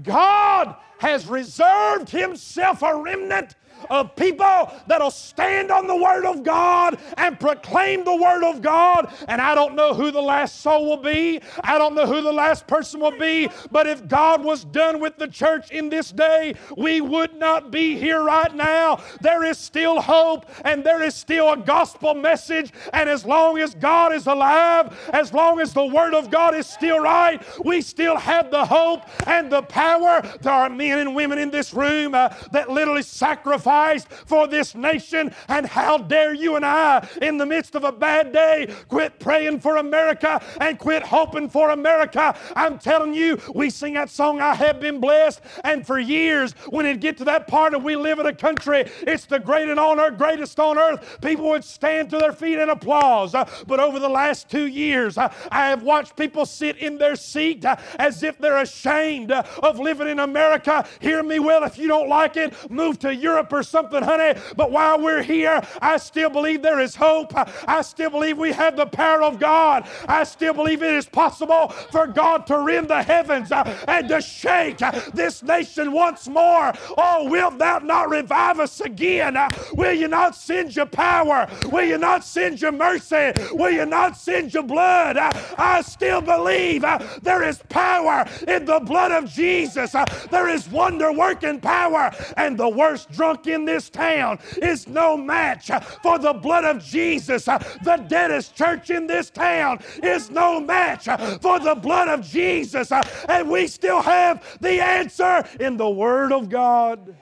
God 0.02 0.76
has 0.98 1.26
reserved 1.26 2.10
Himself 2.10 2.82
a 2.82 2.94
remnant 2.96 3.54
of 3.88 4.14
people 4.16 4.72
that'll 4.86 5.10
stand 5.10 5.70
on 5.70 5.86
the 5.86 5.96
Word 5.96 6.24
of 6.24 6.42
God 6.42 6.98
and 7.16 7.38
proclaim 7.38 8.04
the 8.04 8.14
Word 8.14 8.44
of 8.44 8.60
God. 8.62 9.12
And 9.28 9.40
I 9.40 9.54
don't 9.54 9.74
know 9.74 9.94
who 9.94 10.10
the 10.10 10.20
last 10.20 10.60
soul 10.60 10.86
will 10.86 11.02
be, 11.02 11.40
I 11.62 11.78
don't 11.78 11.94
know 11.94 12.06
who 12.06 12.20
the 12.20 12.32
last 12.32 12.66
person 12.66 13.00
will 13.00 13.18
be, 13.18 13.48
but 13.70 13.86
if 13.86 14.06
God 14.08 14.44
was 14.44 14.64
done 14.64 15.00
with 15.00 15.16
the 15.16 15.28
church 15.28 15.70
in 15.70 15.88
this 15.88 16.10
day, 16.10 16.54
we 16.76 17.00
would 17.00 17.36
not 17.36 17.70
be 17.70 17.96
here 17.96 18.22
right 18.22 18.54
now. 18.54 19.00
There 19.20 19.44
is 19.44 19.58
still 19.58 20.00
hope 20.00 20.46
and 20.64 20.84
there 20.84 21.02
is 21.02 21.14
still 21.14 21.52
a 21.52 21.56
gospel 21.56 22.14
message. 22.14 22.72
And 22.92 23.08
as 23.08 23.24
long 23.24 23.58
as 23.58 23.74
God 23.74 24.12
is 24.12 24.26
alive, 24.26 25.10
as 25.12 25.32
long 25.32 25.60
as 25.60 25.72
the 25.72 25.86
Word 25.86 26.14
of 26.14 26.30
God 26.30 26.54
is 26.54 26.66
still 26.66 27.00
right, 27.00 27.42
we 27.64 27.80
still 27.80 28.16
have 28.16 28.50
the 28.50 28.64
hope 28.64 29.02
and 29.26 29.50
the 29.50 29.62
power. 29.62 30.22
There 30.40 30.52
are 30.52 30.68
men 30.68 30.98
and 30.98 31.14
women 31.14 31.38
in 31.38 31.50
this 31.50 31.72
room 31.72 32.14
uh, 32.14 32.34
that 32.52 32.70
literally 32.70 33.02
sacrifice 33.02 33.69
sacrificed 33.70 34.08
for 34.26 34.46
this 34.46 34.74
nation. 34.74 35.34
And 35.48 35.66
how 35.66 35.98
dare 35.98 36.34
you 36.34 36.56
and 36.56 36.64
I, 36.64 37.06
in 37.22 37.38
the 37.38 37.46
midst 37.46 37.74
of 37.74 37.84
a 37.84 37.92
bad 37.92 38.32
day, 38.32 38.72
quit 38.88 39.18
praying 39.18 39.60
for 39.60 39.76
America 39.76 40.42
and 40.60 40.78
quit 40.78 41.02
hoping 41.02 41.48
for 41.48 41.70
America? 41.70 42.36
I'm 42.56 42.78
telling 42.78 43.14
you, 43.14 43.38
we 43.54 43.70
sing 43.70 43.94
that 43.94 44.10
song, 44.10 44.40
I 44.40 44.54
have 44.54 44.80
been 44.80 45.00
blessed. 45.00 45.40
And 45.64 45.86
for 45.86 45.98
years, 45.98 46.52
when 46.68 46.86
it 46.86 47.00
get 47.00 47.16
to 47.18 47.24
that 47.24 47.46
part 47.46 47.74
of 47.74 47.82
we 47.82 47.96
live 47.96 48.18
in 48.18 48.26
a 48.26 48.34
country, 48.34 48.90
it's 49.02 49.26
the 49.26 49.38
greatest 49.38 49.78
on 49.78 50.00
earth, 50.00 50.18
greatest 50.18 50.58
on 50.58 50.78
earth, 50.78 51.18
people 51.20 51.48
would 51.50 51.64
stand 51.64 52.10
to 52.10 52.18
their 52.18 52.32
feet 52.32 52.58
and 52.58 52.70
applause. 52.70 53.34
Uh, 53.34 53.48
but 53.66 53.78
over 53.78 53.98
the 53.98 54.08
last 54.08 54.48
two 54.48 54.66
years, 54.66 55.18
uh, 55.18 55.32
I 55.50 55.68
have 55.68 55.82
watched 55.82 56.16
people 56.16 56.46
sit 56.46 56.78
in 56.78 56.98
their 56.98 57.16
seat 57.16 57.64
uh, 57.64 57.76
as 57.98 58.22
if 58.22 58.38
they're 58.38 58.62
ashamed 58.62 59.30
of 59.30 59.78
living 59.78 60.08
in 60.08 60.18
America. 60.18 60.86
Hear 61.00 61.22
me 61.22 61.38
well, 61.38 61.64
if 61.64 61.78
you 61.78 61.88
don't 61.88 62.08
like 62.08 62.36
it, 62.36 62.70
move 62.70 62.98
to 63.00 63.14
Europe 63.14 63.52
or 63.52 63.59
or 63.60 63.62
something, 63.62 64.02
honey. 64.02 64.40
But 64.56 64.72
while 64.72 64.98
we're 64.98 65.22
here, 65.22 65.60
I 65.82 65.98
still 65.98 66.30
believe 66.30 66.62
there 66.62 66.80
is 66.80 66.96
hope. 66.96 67.32
I 67.68 67.82
still 67.82 68.08
believe 68.10 68.38
we 68.38 68.52
have 68.52 68.74
the 68.74 68.86
power 68.86 69.22
of 69.22 69.38
God. 69.38 69.86
I 70.08 70.24
still 70.24 70.54
believe 70.54 70.82
it 70.82 70.94
is 70.94 71.06
possible 71.06 71.68
for 71.68 72.06
God 72.06 72.46
to 72.46 72.58
rend 72.58 72.88
the 72.88 73.02
heavens 73.02 73.52
uh, 73.52 73.62
and 73.86 74.08
to 74.08 74.22
shake 74.22 74.78
this 75.12 75.42
nation 75.42 75.92
once 75.92 76.26
more. 76.26 76.72
Oh, 76.96 77.28
wilt 77.28 77.58
thou 77.58 77.80
not 77.80 78.08
revive 78.08 78.58
us 78.60 78.80
again? 78.80 79.36
Uh, 79.36 79.48
will 79.74 79.92
you 79.92 80.08
not 80.08 80.34
send 80.34 80.74
your 80.74 80.86
power? 80.86 81.46
Will 81.70 81.84
you 81.84 81.98
not 81.98 82.24
send 82.24 82.62
your 82.62 82.72
mercy? 82.72 83.32
Will 83.52 83.70
you 83.70 83.84
not 83.84 84.16
send 84.16 84.54
your 84.54 84.62
blood? 84.62 85.18
Uh, 85.18 85.30
I 85.58 85.82
still 85.82 86.22
believe 86.22 86.82
there 87.22 87.42
is 87.42 87.58
power 87.68 88.26
in 88.48 88.64
the 88.64 88.80
blood 88.80 89.12
of 89.12 89.30
Jesus. 89.30 89.94
There 90.30 90.48
is 90.48 90.66
wonder 90.70 91.12
working 91.12 91.60
power. 91.60 92.10
And 92.38 92.56
the 92.58 92.68
worst 92.68 93.10
drunk 93.10 93.46
in 93.52 93.64
this 93.64 93.90
town 93.90 94.38
is 94.60 94.86
no 94.88 95.16
match 95.16 95.70
for 96.02 96.18
the 96.18 96.32
blood 96.32 96.64
of 96.64 96.82
Jesus. 96.82 97.44
The 97.44 98.04
deadest 98.08 98.54
church 98.54 98.90
in 98.90 99.06
this 99.06 99.30
town 99.30 99.80
is 100.02 100.30
no 100.30 100.60
match 100.60 101.04
for 101.40 101.58
the 101.58 101.74
blood 101.74 102.08
of 102.08 102.26
Jesus. 102.26 102.92
And 103.28 103.48
we 103.50 103.66
still 103.66 104.02
have 104.02 104.58
the 104.60 104.82
answer 104.82 105.44
in 105.58 105.76
the 105.76 105.88
Word 105.88 106.32
of 106.32 106.48
God. 106.48 107.16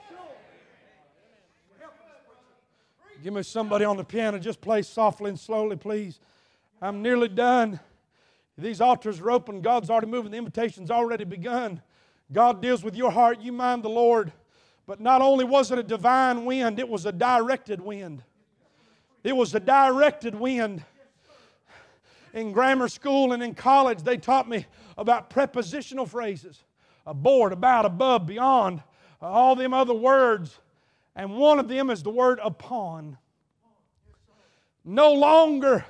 Give 3.21 3.33
me 3.33 3.43
somebody 3.43 3.83
on 3.83 3.97
the 3.97 4.03
piano. 4.03 4.39
Just 4.39 4.61
play 4.61 4.81
softly 4.81 5.29
and 5.29 5.39
slowly, 5.39 5.75
please. 5.75 6.19
I'm 6.81 7.01
nearly 7.01 7.27
done. 7.27 7.79
These 8.57 8.79
altars 8.79 9.19
are 9.19 9.31
open. 9.31 9.61
God's 9.61 9.89
already 9.89 10.07
moving. 10.07 10.31
The 10.31 10.37
invitation's 10.37 10.89
already 10.89 11.25
begun. 11.25 11.81
God 12.31 12.61
deals 12.61 12.83
with 12.83 12.95
your 12.95 13.11
heart. 13.11 13.41
You 13.41 13.51
mind 13.51 13.83
the 13.83 13.89
Lord. 13.89 14.31
But 14.89 14.99
not 14.99 15.21
only 15.21 15.45
was 15.45 15.71
it 15.71 15.77
a 15.77 15.83
divine 15.83 16.45
wind, 16.45 16.79
it 16.79 16.89
was 16.89 17.05
a 17.05 17.11
directed 17.11 17.79
wind. 17.79 18.23
It 19.23 19.33
was 19.33 19.53
a 19.53 19.59
directed 19.59 20.33
wind. 20.33 20.83
In 22.33 22.51
grammar 22.51 22.87
school 22.87 23.31
and 23.31 23.43
in 23.43 23.53
college, 23.53 24.01
they 24.01 24.17
taught 24.17 24.49
me 24.49 24.65
about 24.97 25.29
prepositional 25.29 26.07
phrases 26.07 26.63
aboard, 27.05 27.53
about, 27.53 27.85
above, 27.85 28.25
beyond, 28.25 28.81
all 29.21 29.55
them 29.55 29.75
other 29.75 29.93
words. 29.93 30.57
And 31.15 31.37
one 31.37 31.59
of 31.59 31.67
them 31.67 31.91
is 31.91 32.01
the 32.01 32.09
word 32.09 32.39
upon. 32.41 33.19
No 34.83 35.13
longer 35.13 35.85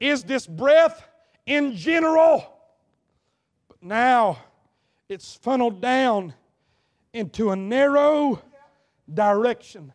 is 0.00 0.24
this 0.24 0.48
breath 0.48 1.06
in 1.46 1.76
general, 1.76 2.44
but 3.68 3.80
now 3.80 4.40
it's 5.08 5.36
funneled 5.36 5.80
down 5.80 6.34
into 7.16 7.50
a 7.50 7.56
narrow 7.56 8.42
direction. 9.12 9.90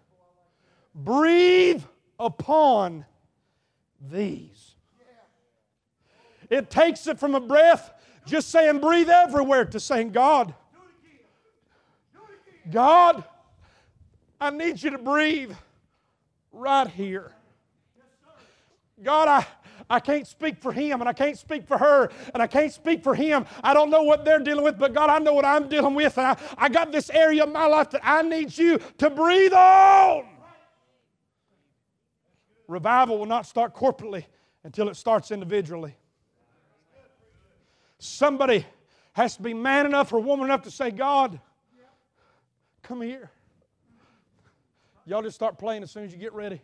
Breathe 0.95 1.83
upon 2.19 3.05
these. 4.09 4.73
It 6.49 6.71
takes 6.71 7.05
it 7.05 7.19
from 7.19 7.35
a 7.35 7.39
breath, 7.39 7.93
just 8.25 8.49
saying 8.49 8.79
breathe 8.79 9.09
everywhere, 9.09 9.65
to 9.65 9.79
saying, 9.79 10.11
God, 10.11 10.53
God, 12.71 13.23
I 14.39 14.49
need 14.49 14.81
you 14.81 14.89
to 14.89 14.97
breathe 14.97 15.53
right 16.51 16.87
here. 16.87 17.31
God, 19.01 19.27
I, 19.27 19.45
I 19.91 19.99
can't 19.99 20.25
speak 20.25 20.61
for 20.61 20.71
him 20.71 21.01
and 21.01 21.09
I 21.09 21.13
can't 21.13 21.37
speak 21.37 21.67
for 21.67 21.77
her 21.77 22.09
and 22.33 22.41
I 22.41 22.47
can't 22.47 22.71
speak 22.71 23.03
for 23.03 23.13
him. 23.13 23.45
I 23.61 23.73
don't 23.73 23.89
know 23.89 24.03
what 24.03 24.23
they're 24.23 24.39
dealing 24.39 24.63
with, 24.63 24.79
but 24.79 24.93
God, 24.93 25.09
I 25.09 25.19
know 25.19 25.33
what 25.33 25.43
I'm 25.43 25.67
dealing 25.67 25.93
with. 25.93 26.17
And 26.17 26.27
I, 26.27 26.37
I 26.57 26.69
got 26.69 26.93
this 26.93 27.09
area 27.09 27.43
of 27.43 27.51
my 27.51 27.65
life 27.65 27.89
that 27.91 27.99
I 28.01 28.21
need 28.21 28.57
you 28.57 28.79
to 28.99 29.09
breathe 29.09 29.51
on. 29.51 30.25
Revival 32.69 33.19
will 33.19 33.25
not 33.25 33.45
start 33.45 33.75
corporately 33.75 34.23
until 34.63 34.87
it 34.87 34.95
starts 34.95 35.29
individually. 35.29 35.93
Somebody 37.99 38.65
has 39.11 39.35
to 39.35 39.41
be 39.41 39.53
man 39.53 39.85
enough 39.85 40.13
or 40.13 40.21
woman 40.21 40.45
enough 40.45 40.61
to 40.63 40.71
say, 40.71 40.91
God, 40.91 41.37
come 42.81 43.01
here. 43.01 43.29
Y'all 45.05 45.21
just 45.21 45.35
start 45.35 45.57
playing 45.57 45.83
as 45.83 45.91
soon 45.91 46.05
as 46.05 46.13
you 46.13 46.17
get 46.17 46.31
ready. 46.33 46.61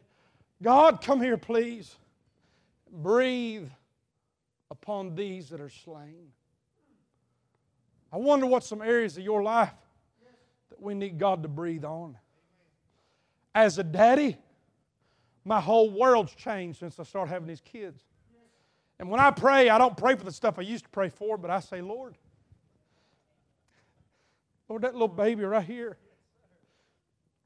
God, 0.64 1.02
come 1.02 1.22
here, 1.22 1.36
please 1.38 1.98
breathe 2.92 3.70
upon 4.70 5.16
these 5.16 5.50
that 5.50 5.62
are 5.62 5.70
slain. 5.70 6.32
I 8.12 8.18
wonder 8.18 8.46
what 8.46 8.64
some 8.64 8.82
areas 8.82 9.18
of 9.18 9.24
your 9.24 9.44
life 9.44 9.74
that 10.70 10.82
we 10.82 10.94
need 10.94 11.18
God 11.18 11.44
to 11.44 11.50
breathe 11.50 11.86
on. 11.86 12.18
As 13.54 13.78
a 13.78 13.84
daddy, 13.84 14.38
my 15.44 15.60
whole 15.60 15.90
world's 15.90 16.34
changed 16.36 16.80
since 16.80 17.00
I 17.00 17.04
started 17.04 17.32
having 17.32 17.48
these 17.48 17.62
kids. 17.62 18.04
And 19.00 19.10
when 19.10 19.20
I 19.20 19.32
pray, 19.32 19.70
I 19.70 19.78
don't 19.78 19.96
pray 19.96 20.16
for 20.16 20.24
the 20.24 20.32
stuff 20.32 20.58
I 20.58 20.64
used 20.64 20.86
to 20.86 20.90
pray 20.90 21.10
for, 21.10 21.38
but 21.38 21.52
I 21.52 21.60
say, 21.60 21.82
Lord, 21.82 22.16
Lord, 24.70 24.82
that 24.82 24.94
little 24.94 25.08
baby 25.08 25.44
right 25.44 25.64
here. 25.64 25.98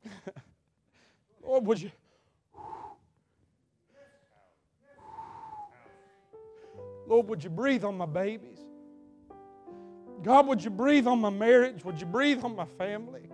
Lord, 1.43 1.65
would 1.67 1.81
you? 1.81 1.91
Lord, 7.11 7.27
would 7.27 7.43
you 7.43 7.49
breathe 7.49 7.83
on 7.83 7.97
my 7.97 8.05
babies? 8.05 8.59
God, 10.23 10.47
would 10.47 10.63
you 10.63 10.69
breathe 10.69 11.07
on 11.07 11.19
my 11.19 11.29
marriage? 11.29 11.83
Would 11.83 11.99
you 11.99 12.07
breathe 12.07 12.41
on 12.45 12.55
my 12.55 12.63
family? 12.63 13.27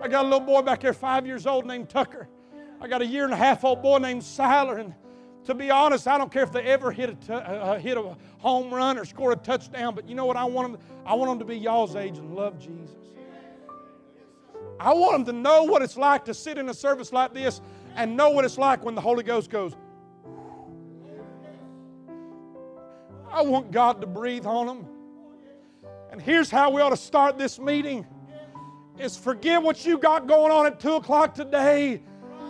I 0.00 0.06
got 0.06 0.24
a 0.24 0.28
little 0.28 0.46
boy 0.46 0.62
back 0.62 0.78
there, 0.78 0.92
five 0.92 1.26
years 1.26 1.48
old, 1.48 1.66
named 1.66 1.88
Tucker. 1.88 2.28
I 2.80 2.86
got 2.86 3.02
a 3.02 3.06
year 3.06 3.24
and 3.24 3.32
a 3.32 3.36
half 3.36 3.64
old 3.64 3.82
boy 3.82 3.98
named 3.98 4.22
Siler. 4.22 4.78
And 4.78 4.94
to 5.46 5.54
be 5.54 5.68
honest, 5.68 6.06
I 6.06 6.16
don't 6.16 6.30
care 6.30 6.44
if 6.44 6.52
they 6.52 6.62
ever 6.62 6.92
hit 6.92 7.10
a, 7.10 7.14
t- 7.16 7.32
uh, 7.32 7.76
hit 7.80 7.96
a 7.96 8.16
home 8.38 8.72
run 8.72 8.98
or 8.98 9.04
score 9.04 9.32
a 9.32 9.36
touchdown, 9.36 9.96
but 9.96 10.08
you 10.08 10.14
know 10.14 10.26
what 10.26 10.36
I 10.36 10.44
want 10.44 10.72
them? 10.72 10.80
I 11.04 11.14
want 11.14 11.28
them 11.32 11.38
to 11.40 11.44
be 11.44 11.58
y'all's 11.58 11.96
age 11.96 12.18
and 12.18 12.36
love 12.36 12.60
Jesus. 12.60 12.94
I 14.78 14.92
want 14.92 15.26
them 15.26 15.34
to 15.34 15.42
know 15.42 15.64
what 15.64 15.82
it's 15.82 15.96
like 15.96 16.24
to 16.26 16.34
sit 16.34 16.56
in 16.56 16.68
a 16.68 16.74
service 16.74 17.12
like 17.12 17.34
this 17.34 17.60
and 17.96 18.16
know 18.16 18.30
what 18.30 18.44
it's 18.44 18.58
like 18.58 18.84
when 18.84 18.94
the 18.94 19.00
Holy 19.00 19.24
Ghost 19.24 19.50
goes. 19.50 19.74
I 23.32 23.42
want 23.42 23.70
God 23.70 24.00
to 24.00 24.06
breathe 24.06 24.46
on 24.46 24.66
them. 24.66 24.86
And 26.10 26.20
here's 26.20 26.50
how 26.50 26.70
we 26.70 26.82
ought 26.82 26.90
to 26.90 26.96
start 26.96 27.38
this 27.38 27.58
meeting 27.58 28.06
is 28.98 29.16
forget 29.16 29.62
what 29.62 29.86
you 29.86 29.98
got 29.98 30.26
going 30.26 30.50
on 30.50 30.66
at 30.66 30.80
2 30.80 30.94
o'clock 30.94 31.34
today 31.34 32.02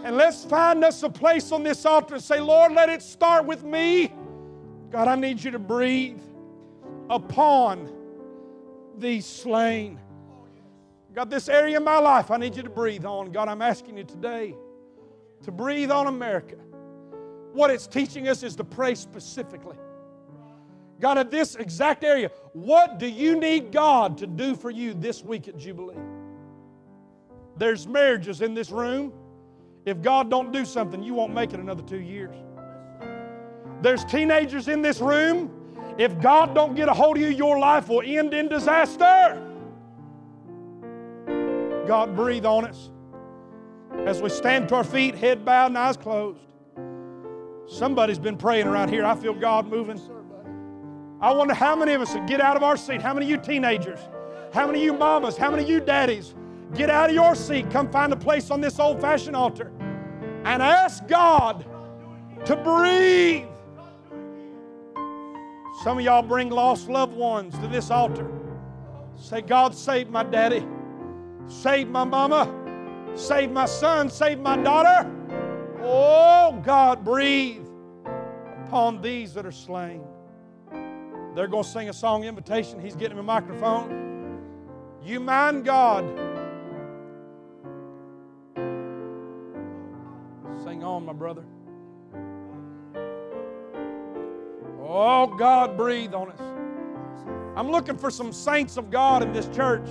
and 0.02 0.16
let's 0.16 0.44
find 0.44 0.82
us 0.82 1.02
a 1.02 1.10
place 1.10 1.52
on 1.52 1.62
this 1.62 1.84
altar 1.84 2.14
and 2.14 2.24
say, 2.24 2.40
Lord, 2.40 2.72
let 2.72 2.88
it 2.88 3.02
start 3.02 3.44
with 3.44 3.64
me. 3.64 4.12
God, 4.90 5.08
I 5.08 5.14
need 5.14 5.42
you 5.42 5.50
to 5.50 5.58
breathe 5.58 6.20
upon 7.10 7.92
these 8.96 9.26
slain. 9.26 10.00
God, 11.12 11.28
this 11.28 11.48
area 11.48 11.76
of 11.76 11.82
my 11.82 11.98
life, 11.98 12.30
I 12.30 12.38
need 12.38 12.56
you 12.56 12.62
to 12.62 12.70
breathe 12.70 13.04
on. 13.04 13.30
God, 13.30 13.48
I'm 13.48 13.60
asking 13.60 13.98
you 13.98 14.04
today 14.04 14.56
to 15.42 15.52
breathe 15.52 15.90
on 15.90 16.06
America. 16.06 16.56
What 17.52 17.70
it's 17.70 17.86
teaching 17.86 18.28
us 18.28 18.42
is 18.42 18.56
to 18.56 18.64
pray 18.64 18.94
specifically. 18.94 19.76
God, 21.00 21.16
at 21.16 21.30
this 21.30 21.56
exact 21.56 22.04
area, 22.04 22.30
what 22.52 22.98
do 22.98 23.06
you 23.06 23.40
need 23.40 23.72
God 23.72 24.18
to 24.18 24.26
do 24.26 24.54
for 24.54 24.70
you 24.70 24.92
this 24.92 25.24
week 25.24 25.48
at 25.48 25.56
Jubilee? 25.56 25.96
There's 27.56 27.86
marriages 27.86 28.42
in 28.42 28.52
this 28.52 28.70
room. 28.70 29.12
If 29.86 30.02
God 30.02 30.30
don't 30.30 30.52
do 30.52 30.66
something, 30.66 31.02
you 31.02 31.14
won't 31.14 31.32
make 31.32 31.54
it 31.54 31.60
another 31.60 31.82
two 31.82 32.00
years. 32.00 32.36
There's 33.80 34.04
teenagers 34.04 34.68
in 34.68 34.82
this 34.82 35.00
room. 35.00 35.50
If 35.96 36.20
God 36.20 36.54
don't 36.54 36.74
get 36.74 36.88
a 36.88 36.94
hold 36.94 37.16
of 37.16 37.22
you, 37.22 37.28
your 37.28 37.58
life 37.58 37.88
will 37.88 38.02
end 38.04 38.34
in 38.34 38.48
disaster. 38.48 39.46
God, 41.86 42.14
breathe 42.14 42.44
on 42.44 42.66
us. 42.66 42.90
As 44.06 44.20
we 44.20 44.28
stand 44.28 44.68
to 44.68 44.76
our 44.76 44.84
feet, 44.84 45.14
head 45.14 45.46
bowed 45.46 45.66
and 45.66 45.78
eyes 45.78 45.96
closed. 45.96 46.40
Somebody's 47.66 48.18
been 48.18 48.36
praying 48.36 48.66
around 48.66 48.90
here. 48.90 49.04
I 49.04 49.14
feel 49.14 49.34
God 49.34 49.66
moving. 49.66 49.98
I 51.20 51.33
wonder 51.33 51.52
how 51.52 51.76
many 51.76 51.92
of 51.92 52.00
us 52.00 52.14
would 52.14 52.26
get 52.26 52.40
out 52.40 52.56
of 52.56 52.62
our 52.62 52.76
seat. 52.76 53.02
How 53.02 53.12
many 53.12 53.26
of 53.26 53.30
you 53.30 53.37
teenagers? 53.37 54.00
How 54.54 54.66
many 54.66 54.78
of 54.78 54.85
you 54.85 54.92
mamas? 54.94 55.37
How 55.37 55.50
many 55.50 55.64
of 55.64 55.68
you 55.68 55.80
daddies? 55.80 56.35
Get 56.74 56.88
out 56.88 57.11
of 57.11 57.14
your 57.14 57.35
seat. 57.35 57.70
Come 57.70 57.90
find 57.90 58.12
a 58.12 58.16
place 58.16 58.50
on 58.50 58.61
this 58.61 58.78
old 58.78 59.00
fashioned 59.00 59.37
altar 59.37 59.70
and 60.44 60.62
ask 60.62 61.06
God 61.06 61.66
to 62.46 62.56
breathe. 62.56 63.46
Some 65.85 65.98
of 65.98 66.04
y'all 66.04 66.22
bring 66.22 66.48
lost 66.48 66.88
loved 66.88 67.14
ones 67.14 67.59
to 67.59 67.68
this 67.68 67.90
altar. 67.90 68.30
Say, 69.16 69.42
God, 69.42 69.74
save 69.74 70.09
my 70.09 70.22
daddy, 70.22 70.66
save 71.46 71.88
my 71.88 72.04
mama, 72.04 72.50
save 73.14 73.50
my 73.50 73.66
son, 73.66 74.09
save 74.09 74.38
my 74.40 74.56
daughter. 74.56 75.11
Oh, 75.83 76.59
God, 76.64 77.04
breathe 77.04 77.66
upon 78.66 79.02
these 79.02 79.35
that 79.35 79.44
are 79.44 79.52
slain. 79.52 80.02
They're 81.34 81.46
going 81.46 81.64
to 81.64 81.68
sing 81.68 81.88
a 81.88 81.92
song 81.92 82.24
invitation. 82.24 82.80
He's 82.80 82.96
getting 82.96 83.12
him 83.12 83.20
a 83.20 83.22
microphone. 83.22 84.40
You 85.02 85.20
mind 85.20 85.64
God. 85.64 86.04
Sing 90.64 90.82
on, 90.82 91.06
my 91.06 91.12
brother. 91.12 91.44
Oh, 94.82 95.26
God, 95.38 95.76
breathe 95.76 96.14
on 96.14 96.30
us. 96.30 96.40
I'm 97.56 97.70
looking 97.70 97.96
for 97.96 98.10
some 98.10 98.32
saints 98.32 98.76
of 98.76 98.90
God 98.90 99.22
in 99.22 99.32
this 99.32 99.48
church 99.48 99.88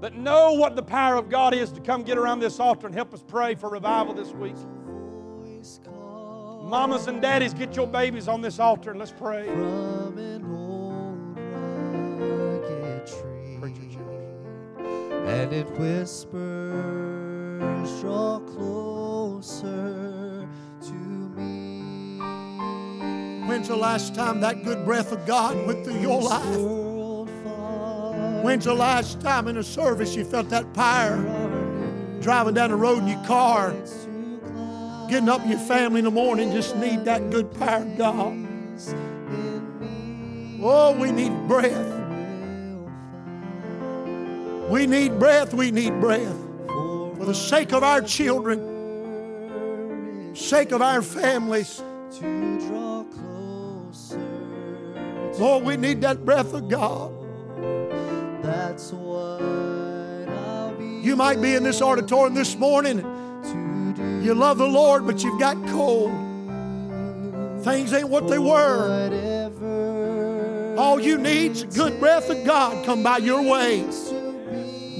that 0.00 0.14
know 0.14 0.52
what 0.52 0.76
the 0.76 0.82
power 0.82 1.16
of 1.16 1.28
God 1.28 1.52
is 1.52 1.70
to 1.72 1.80
come 1.80 2.02
get 2.02 2.16
around 2.16 2.40
this 2.40 2.58
altar 2.58 2.86
and 2.86 2.94
help 2.94 3.12
us 3.12 3.22
pray 3.26 3.54
for 3.54 3.68
revival 3.68 4.14
this 4.14 4.32
week. 4.32 4.54
Mamas 6.68 7.06
and 7.06 7.22
daddies, 7.22 7.54
get 7.54 7.74
your 7.74 7.86
babies 7.86 8.28
on 8.28 8.42
this 8.42 8.58
altar 8.58 8.90
and 8.90 8.98
let's 8.98 9.10
pray. 9.10 9.46
From 9.46 10.18
an 10.18 10.44
old 10.44 11.38
rugged 12.52 13.06
tree, 13.06 13.56
and 15.26 15.50
it 15.54 15.66
whispers, 15.78 16.28
"Draw 18.02 18.40
closer 18.40 19.66
to 20.82 20.92
me." 20.92 22.20
When's 23.48 23.68
the 23.68 23.76
last 23.76 24.14
time 24.14 24.40
that 24.40 24.62
good 24.62 24.84
breath 24.84 25.10
of 25.10 25.24
God 25.24 25.56
went 25.66 25.86
through 25.86 26.00
your 26.00 26.20
life? 26.20 26.58
When's 28.44 28.66
the 28.66 28.74
last 28.74 29.22
time 29.22 29.48
in 29.48 29.56
a 29.56 29.62
service 29.62 30.14
you 30.14 30.24
felt 30.26 30.50
that 30.50 30.66
fire 30.74 31.16
driving 32.20 32.52
down 32.52 32.68
the 32.70 32.76
road 32.76 32.98
in 32.98 33.08
your 33.08 33.24
car, 33.24 33.70
heights 33.70 33.90
to 33.90 33.96
clouds 33.96 34.07
getting 35.08 35.28
up 35.28 35.42
in 35.42 35.50
your 35.50 35.58
family 35.58 36.00
in 36.00 36.04
the 36.04 36.10
morning, 36.10 36.52
just 36.52 36.76
need 36.76 37.04
that 37.06 37.30
good 37.30 37.52
power 37.58 37.82
of 37.82 37.96
God? 37.96 38.48
Oh, 40.60 40.96
we 40.98 41.12
need 41.12 41.32
breath. 41.48 41.94
We 44.68 44.86
need 44.86 45.18
breath. 45.18 45.54
We 45.54 45.70
need 45.70 45.98
breath. 46.00 46.36
For 46.66 47.24
the 47.24 47.34
sake 47.34 47.72
of 47.72 47.82
our 47.82 48.02
children, 48.02 48.76
sake 50.34 50.72
of 50.72 50.82
our 50.82 51.00
families. 51.00 51.82
to 52.18 52.58
draw 52.66 53.04
closer. 53.04 54.18
to 55.34 55.38
Lord, 55.38 55.64
we 55.64 55.76
need 55.76 56.00
that 56.02 56.24
breath 56.24 56.52
of 56.54 56.68
God. 56.68 57.12
That's 58.42 58.92
what 58.92 59.42
I'll 59.42 60.74
be. 60.74 61.00
You 61.02 61.16
might 61.16 61.40
be 61.40 61.54
in 61.54 61.62
this 61.62 61.80
auditorium 61.80 62.34
this 62.34 62.56
morning. 62.56 63.17
You 64.22 64.34
love 64.34 64.58
the 64.58 64.66
Lord, 64.66 65.06
but 65.06 65.22
you've 65.22 65.38
got 65.40 65.56
cold. 65.68 66.10
Things 67.62 67.92
ain't 67.92 68.08
what 68.08 68.28
they 68.28 68.38
were. 68.38 69.16
All 70.76 71.00
you 71.00 71.18
need's 71.18 71.62
a 71.62 71.66
good 71.66 71.98
breath 71.98 72.30
of 72.30 72.44
God 72.44 72.84
come 72.86 73.02
by 73.02 73.18
your 73.18 73.42
way. 73.42 73.84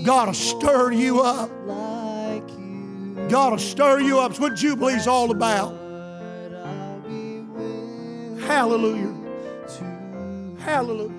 God 0.04 0.28
will 0.28 0.34
stir 0.34 0.92
you 0.92 1.20
up. 1.20 1.50
God 3.28 3.52
will 3.52 3.58
stir 3.58 4.00
you 4.00 4.18
up. 4.18 4.32
It's 4.32 4.40
what 4.40 4.54
Jubilee's 4.54 5.06
all 5.06 5.30
about. 5.30 5.72
Hallelujah. 8.40 9.14
Hallelujah. 10.58 11.14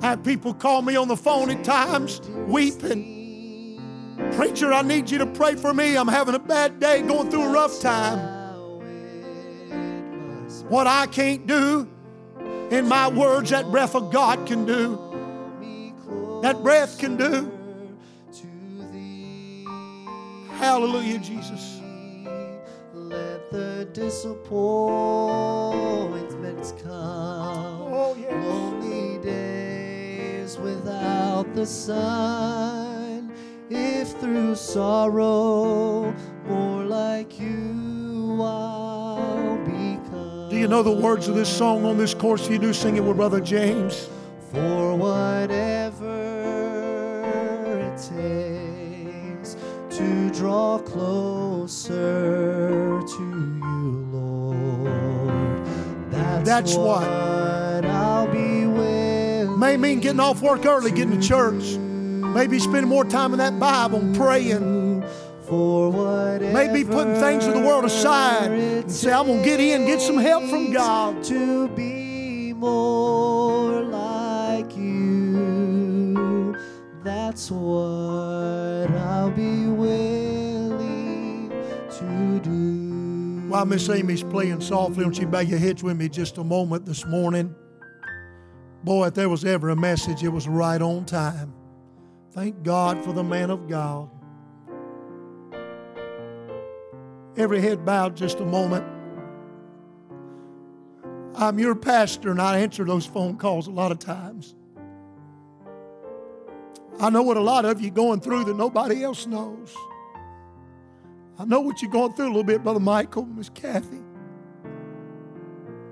I 0.00 0.06
have 0.06 0.24
people 0.24 0.54
call 0.54 0.82
me 0.82 0.96
on 0.96 1.08
the 1.08 1.16
phone 1.16 1.50
at 1.50 1.62
times 1.62 2.20
weeping. 2.48 3.21
Preacher, 4.36 4.72
I 4.72 4.82
need 4.82 5.10
you 5.10 5.18
to 5.18 5.26
pray 5.26 5.56
for 5.56 5.74
me. 5.74 5.96
I'm 5.96 6.08
having 6.08 6.34
a 6.34 6.38
bad 6.38 6.80
day, 6.80 7.02
going 7.02 7.30
through 7.30 7.44
a 7.44 7.50
rough 7.50 7.80
time. 7.80 8.18
how 8.18 8.82
it 9.70 10.44
must 10.44 10.64
What 10.66 10.86
I 10.86 11.06
can't 11.06 11.46
do, 11.46 11.88
in 12.70 12.88
my 12.88 13.08
words, 13.08 13.50
that 13.50 13.70
breath 13.70 13.94
of 13.94 14.10
God 14.10 14.46
can 14.46 14.64
do. 14.64 14.98
That 16.42 16.62
breath 16.62 16.98
can 16.98 17.16
do. 17.16 17.50
Hallelujah, 20.62 21.18
Jesus. 21.18 21.80
Let 22.94 23.50
the 23.50 23.86
disappointments 23.92 26.72
come. 26.82 27.92
Oh, 27.92 28.16
yes. 28.18 28.32
Lonely 28.32 29.18
days 29.18 30.56
without 30.58 31.54
the 31.54 31.66
sun. 31.66 32.81
Through 34.32 34.54
sorrow 34.54 36.14
more 36.48 36.84
like 36.84 37.38
you 37.38 38.38
I'll 38.40 39.58
become. 39.58 40.48
Do 40.48 40.56
you 40.56 40.68
know 40.68 40.82
the 40.82 40.90
words 40.90 41.28
of 41.28 41.34
this 41.34 41.54
song 41.54 41.84
on 41.84 41.98
this 41.98 42.14
course? 42.14 42.48
You 42.48 42.58
do 42.58 42.72
sing 42.72 42.96
it 42.96 43.04
with 43.04 43.18
Brother 43.18 43.40
James. 43.40 44.08
For 44.50 44.96
whatever 44.96 46.14
it 47.78 47.98
takes 47.98 49.58
to 49.98 50.30
draw 50.30 50.78
closer 50.78 51.92
to 53.06 53.58
you, 53.62 54.08
Lord. 54.12 55.66
That's, 56.10 56.48
That's 56.48 56.74
what. 56.74 57.04
I'll 57.04 58.32
be 58.32 58.64
willing 58.64 59.58
may 59.58 59.76
mean 59.76 60.00
getting 60.00 60.20
off 60.20 60.40
work 60.40 60.64
early, 60.64 60.90
getting 60.90 61.20
to 61.20 61.28
church. 61.28 61.78
Maybe 62.34 62.58
spending 62.58 62.88
more 62.88 63.04
time 63.04 63.32
in 63.32 63.38
that 63.38 63.58
Bible 63.60 64.00
and 64.00 64.16
praying. 64.16 65.04
For 65.48 65.90
whatever 65.90 66.52
Maybe 66.52 66.84
putting 66.84 67.16
things 67.16 67.46
of 67.46 67.52
the 67.54 67.60
world 67.60 67.84
aside 67.84 68.50
and 68.50 68.90
say, 68.90 69.12
I'm 69.12 69.26
going 69.26 69.42
to 69.42 69.44
get 69.44 69.60
in, 69.60 69.84
get 69.84 70.00
some 70.00 70.16
help 70.16 70.48
from 70.48 70.72
God. 70.72 71.22
to 71.24 71.68
be 71.68 72.54
more 72.54 73.82
like 73.82 74.74
you. 74.76 76.56
That's 77.04 77.50
what 77.50 78.90
I'll 78.92 79.30
be 79.30 79.66
willing 79.66 81.50
to 81.50 82.40
do. 82.40 83.48
While 83.48 83.66
Miss 83.66 83.90
Amy's 83.90 84.22
playing 84.22 84.60
softly, 84.60 85.04
don't 85.04 85.18
you 85.18 85.26
bow 85.26 85.40
your 85.40 85.58
heads 85.58 85.82
with 85.82 85.98
me 85.98 86.08
just 86.08 86.38
a 86.38 86.44
moment 86.44 86.86
this 86.86 87.04
morning? 87.04 87.54
Boy, 88.84 89.08
if 89.08 89.14
there 89.14 89.28
was 89.28 89.44
ever 89.44 89.68
a 89.68 89.76
message, 89.76 90.22
it 90.24 90.30
was 90.30 90.48
right 90.48 90.80
on 90.80 91.04
time. 91.04 91.52
Thank 92.32 92.62
God 92.62 93.04
for 93.04 93.12
the 93.12 93.22
man 93.22 93.50
of 93.50 93.68
God. 93.68 94.08
Every 97.36 97.60
head 97.60 97.84
bowed 97.84 98.16
just 98.16 98.40
a 98.40 98.44
moment. 98.44 98.86
I'm 101.34 101.58
your 101.58 101.74
pastor, 101.74 102.30
and 102.30 102.40
I 102.40 102.58
answer 102.58 102.84
those 102.84 103.04
phone 103.04 103.36
calls 103.36 103.66
a 103.66 103.70
lot 103.70 103.92
of 103.92 103.98
times. 103.98 104.54
I 106.98 107.10
know 107.10 107.22
what 107.22 107.36
a 107.36 107.40
lot 107.40 107.66
of 107.66 107.82
you 107.82 107.90
going 107.90 108.20
through 108.20 108.44
that 108.44 108.56
nobody 108.56 109.04
else 109.04 109.26
knows. 109.26 109.74
I 111.38 111.44
know 111.44 111.60
what 111.60 111.82
you're 111.82 111.90
going 111.90 112.14
through 112.14 112.26
a 112.26 112.28
little 112.28 112.44
bit, 112.44 112.62
Brother 112.62 112.80
Michael, 112.80 113.26
Miss 113.26 113.50
Kathy. 113.50 114.00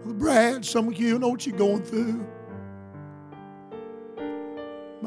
Brother 0.04 0.18
Brad, 0.18 0.64
some 0.64 0.88
of 0.88 0.98
you 0.98 1.18
know 1.18 1.28
what 1.28 1.46
you're 1.46 1.56
going 1.56 1.82
through. 1.82 2.26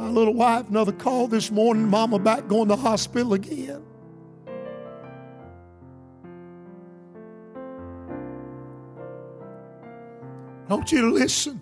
My 0.03 0.09
little 0.09 0.33
wife, 0.33 0.67
another 0.67 0.91
call 0.91 1.29
this 1.29 1.49
morning, 1.49 1.87
Mama 1.87 2.19
back 2.19 2.49
going 2.49 2.67
to 2.67 2.75
hospital 2.75 3.35
again. 3.35 3.81
I 10.67 10.73
want 10.73 10.91
you 10.91 10.99
to 10.99 11.09
listen. 11.09 11.61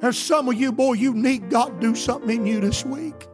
There's 0.00 0.18
some 0.18 0.48
of 0.48 0.54
you, 0.54 0.72
boy, 0.72 0.94
you 0.94 1.12
need 1.12 1.50
God 1.50 1.78
to 1.78 1.88
do 1.88 1.94
something 1.94 2.30
in 2.30 2.46
you 2.46 2.58
this 2.58 2.86
week. 2.86 3.26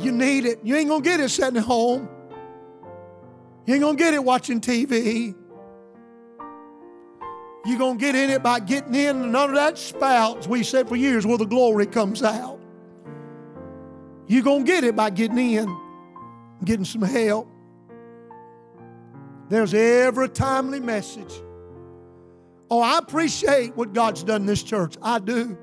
You 0.00 0.10
need 0.10 0.46
it. 0.46 0.60
You 0.62 0.76
ain't 0.76 0.88
gonna 0.88 1.04
get 1.04 1.20
it 1.20 1.28
sitting 1.28 1.58
at 1.58 1.64
home. 1.64 2.08
You 3.66 3.74
ain't 3.74 3.82
gonna 3.82 3.98
get 3.98 4.14
it 4.14 4.24
watching 4.24 4.62
TV. 4.62 5.34
You're 7.64 7.78
gonna 7.78 7.98
get 7.98 8.14
in 8.14 8.30
it 8.30 8.42
by 8.42 8.60
getting 8.60 8.94
in 8.94 9.22
and 9.22 9.36
of 9.36 9.54
that 9.54 9.78
spout, 9.78 10.38
as 10.38 10.48
we 10.48 10.62
said 10.62 10.88
for 10.88 10.96
years, 10.96 11.26
where 11.26 11.38
the 11.38 11.46
glory 11.46 11.86
comes 11.86 12.22
out. 12.22 12.60
You're 14.26 14.42
gonna 14.42 14.64
get 14.64 14.84
it 14.84 14.94
by 14.94 15.10
getting 15.10 15.38
in, 15.38 15.76
getting 16.64 16.84
some 16.84 17.02
help. 17.02 17.48
There's 19.48 19.72
every 19.72 20.28
timely 20.28 20.80
message. 20.80 21.32
Oh, 22.70 22.80
I 22.80 22.98
appreciate 22.98 23.76
what 23.76 23.92
God's 23.92 24.24
done 24.24 24.42
in 24.42 24.46
this 24.46 24.62
church. 24.62 24.96
I 25.02 25.18
do. 25.18 25.56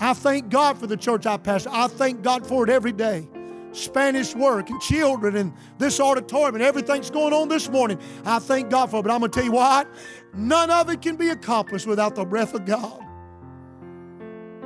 I 0.00 0.14
thank 0.14 0.50
God 0.50 0.78
for 0.78 0.86
the 0.86 0.96
church 0.96 1.26
I 1.26 1.36
pastor. 1.36 1.70
I 1.72 1.88
thank 1.88 2.22
God 2.22 2.46
for 2.46 2.64
it 2.64 2.70
every 2.70 2.92
day. 2.92 3.28
Spanish 3.72 4.34
work 4.34 4.70
and 4.70 4.80
children 4.80 5.36
and 5.36 5.52
this 5.78 6.00
auditorium 6.00 6.56
and 6.56 6.64
everything's 6.64 7.10
going 7.10 7.32
on 7.32 7.48
this 7.48 7.68
morning. 7.68 7.98
I 8.24 8.38
thank 8.38 8.70
God 8.70 8.90
for 8.90 9.00
it. 9.00 9.02
But 9.02 9.12
I'm 9.12 9.20
going 9.20 9.30
to 9.30 9.36
tell 9.38 9.44
you 9.44 9.52
what, 9.52 9.88
none 10.34 10.70
of 10.70 10.90
it 10.90 11.02
can 11.02 11.16
be 11.16 11.28
accomplished 11.28 11.86
without 11.86 12.14
the 12.14 12.24
breath 12.24 12.54
of 12.54 12.64
God. 12.66 13.00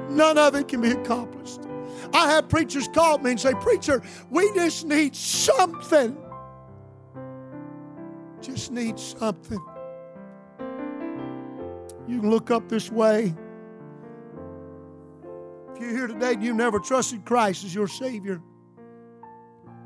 None 0.09 0.39
of 0.39 0.55
it 0.55 0.69
can 0.69 0.81
be 0.81 0.91
accomplished. 0.91 1.61
I 2.13 2.31
have 2.31 2.49
preachers 2.49 2.89
call 2.89 3.19
me 3.19 3.33
and 3.33 3.41
say, 3.41 3.53
Preacher, 3.55 4.03
we 4.31 4.53
just 4.55 4.87
need 4.87 5.17
something. 5.17 6.17
Just 8.41 8.71
need 8.73 8.99
something. 8.99 9.61
You 12.07 12.21
can 12.21 12.31
look 12.31 12.51
up 12.51 12.69
this 12.69 12.91
way. 12.91 13.35
If 15.75 15.81
you're 15.81 15.91
here 15.91 16.07
today 16.07 16.35
and 16.35 16.43
you've 16.43 16.57
never 16.57 16.79
trusted 16.79 17.25
Christ 17.25 17.65
as 17.65 17.75
your 17.75 17.89
Savior, 17.89 18.41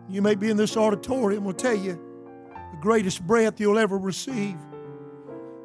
you 0.08 0.22
may 0.22 0.34
be 0.34 0.50
in 0.50 0.56
this 0.56 0.76
auditorium. 0.76 1.46
I'll 1.46 1.52
tell 1.52 1.74
you, 1.74 2.00
the 2.72 2.78
greatest 2.80 3.26
breath 3.26 3.60
you'll 3.60 3.78
ever 3.78 3.98
receive 3.98 4.56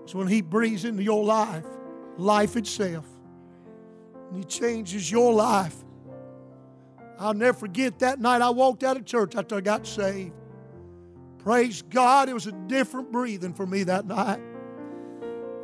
is 0.05 0.13
when 0.13 0.27
He 0.27 0.41
breathes 0.41 0.85
into 0.85 1.03
your 1.03 1.23
life, 1.23 1.65
life 2.17 2.55
itself. 2.57 3.05
And 4.29 4.37
He 4.37 4.43
changes 4.43 5.11
your 5.11 5.33
life. 5.33 5.75
I'll 7.19 7.33
never 7.33 7.57
forget 7.57 7.99
that 7.99 8.19
night 8.19 8.41
I 8.41 8.49
walked 8.49 8.83
out 8.83 8.97
of 8.97 9.05
church 9.05 9.35
after 9.35 9.55
I 9.55 9.61
got 9.61 9.87
saved. 9.87 10.33
Praise 11.39 11.81
God, 11.81 12.29
it 12.29 12.33
was 12.33 12.47
a 12.47 12.51
different 12.51 13.11
breathing 13.11 13.53
for 13.53 13.65
me 13.65 13.83
that 13.83 14.05
night. 14.05 14.41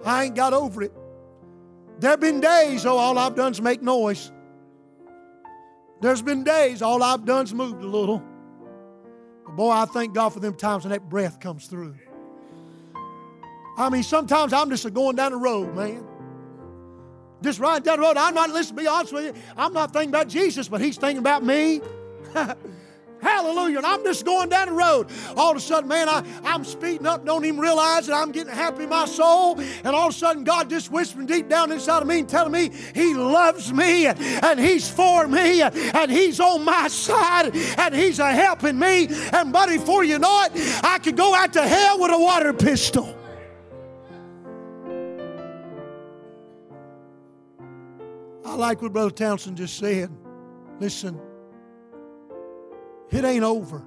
I 0.06 0.26
ain't 0.26 0.36
got 0.36 0.54
over 0.54 0.84
it. 0.84 0.94
There 2.00 2.12
have 2.12 2.20
been 2.20 2.40
days, 2.40 2.86
oh, 2.86 2.98
all 2.98 3.18
I've 3.18 3.36
done 3.36 3.52
is 3.52 3.62
make 3.62 3.82
noise. 3.82 4.32
There's 6.02 6.22
been 6.22 6.44
days, 6.44 6.82
all 6.82 7.04
I've 7.04 7.26
done 7.26 7.46
is 7.46 7.54
moved 7.54 7.84
a 7.84 7.88
little. 7.88 8.24
But 9.50 9.56
boy, 9.56 9.72
I 9.72 9.86
thank 9.86 10.14
God 10.14 10.30
for 10.30 10.40
them 10.40 10.54
times 10.54 10.84
when 10.84 10.92
that 10.92 11.10
breath 11.10 11.40
comes 11.40 11.66
through. 11.66 11.96
I 13.80 13.90
mean, 13.90 14.04
sometimes 14.04 14.54
I'm 14.54 14.70
just 14.70 14.94
going 14.94 15.16
down 15.16 15.32
the 15.32 15.38
road, 15.38 15.76
man. 15.76 16.06
Just 17.42 17.60
riding 17.60 17.84
down 17.84 17.98
the 17.98 18.04
road. 18.04 18.16
I'm 18.16 18.36
not, 18.36 18.52
listen, 18.52 18.76
to 18.76 18.82
be 18.84 18.88
honest 18.88 19.12
with 19.12 19.36
you, 19.36 19.42
I'm 19.58 19.74
not 19.74 19.92
thinking 19.92 20.10
about 20.10 20.28
Jesus, 20.28 20.68
but 20.68 20.82
He's 20.82 20.98
thinking 20.98 21.18
about 21.18 21.44
me. 21.44 21.82
Hallelujah. 23.22 23.78
And 23.78 23.86
I'm 23.86 24.04
just 24.04 24.26
going 24.26 24.50
down 24.50 24.68
the 24.68 24.74
road. 24.74 25.08
All 25.36 25.52
of 25.52 25.58
a 25.58 25.60
sudden, 25.60 25.90
man, 25.90 26.08
I, 26.08 26.24
I'm 26.44 26.64
speeding 26.64 27.06
up, 27.06 27.26
don't 27.26 27.46
even 27.46 27.60
realize 27.60 28.08
that 28.08 28.16
I'm 28.16 28.32
getting 28.32 28.54
happy 28.54 28.84
in 28.84 28.90
my 28.90 29.06
soul. 29.06 29.60
And 29.60 29.88
all 29.88 30.10
of 30.10 30.16
a 30.16 30.18
sudden, 30.18 30.44
God 30.44 30.70
just 30.70 30.92
whispering 30.92 31.26
deep 31.28 31.50
down 31.50 31.72
inside 31.72 32.02
of 32.02 32.08
me 32.08 32.20
and 32.20 32.30
telling 32.30 32.52
me 32.52 32.72
He 32.94 33.14
loves 33.14 33.74
me 33.74 34.08
and, 34.08 34.20
and 34.20 34.60
He's 34.60 34.90
for 34.90 35.28
me 35.28 35.62
and, 35.62 35.76
and 35.76 36.12
He's 36.12 36.40
on 36.40 36.64
my 36.64 36.88
side 36.88 37.56
and 37.78 37.94
He's 37.94 38.20
a 38.20 38.32
helping 38.32 38.80
me. 38.80 39.08
And, 39.34 39.52
buddy, 39.52 39.78
before 39.78 40.04
you 40.04 40.20
know 40.20 40.46
it, 40.46 40.84
I 40.84 41.00
could 41.00 41.18
go 41.18 41.36
out 41.36 41.54
to 41.54 41.68
hell 41.68 42.00
with 42.00 42.12
a 42.12 42.18
water 42.18 42.54
pistol. 42.54 43.16
I 48.46 48.56
like 48.56 48.82
what 48.82 48.94
Brother 48.94 49.12
Townsend 49.12 49.58
just 49.58 49.78
said. 49.78 50.10
Listen. 50.80 51.29
It 53.12 53.26
ain't 53.26 53.44
over. 53.44 53.84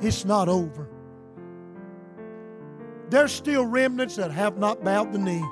It's 0.00 0.24
not 0.24 0.48
over. 0.48 0.88
There's 3.10 3.32
still 3.32 3.64
remnants 3.64 4.16
that 4.16 4.30
have 4.30 4.58
not 4.58 4.84
bowed 4.84 5.12
the 5.12 5.18
knee. 5.18 5.44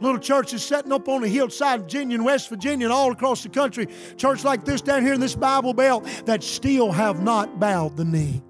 Little 0.00 0.18
churches 0.18 0.64
setting 0.64 0.90
up 0.90 1.08
on 1.08 1.22
the 1.22 1.28
hillside 1.28 1.78
of 1.78 1.82
Virginia 1.82 2.16
and 2.16 2.24
West 2.24 2.48
Virginia 2.48 2.86
and 2.86 2.92
all 2.92 3.12
across 3.12 3.44
the 3.44 3.48
country. 3.48 3.86
Church 4.16 4.42
like 4.42 4.64
this 4.64 4.82
down 4.82 5.02
here 5.02 5.14
in 5.14 5.20
this 5.20 5.36
Bible 5.36 5.72
Belt 5.72 6.04
that 6.24 6.42
still 6.42 6.90
have 6.90 7.22
not 7.22 7.60
bowed 7.60 7.96
the 7.96 8.04
knee. 8.04 8.42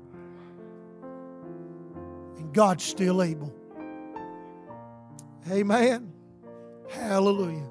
And 2.39 2.55
God's 2.55 2.85
still 2.85 3.23
able. 3.23 3.55
Amen. 5.51 6.11
Hallelujah. 6.89 7.69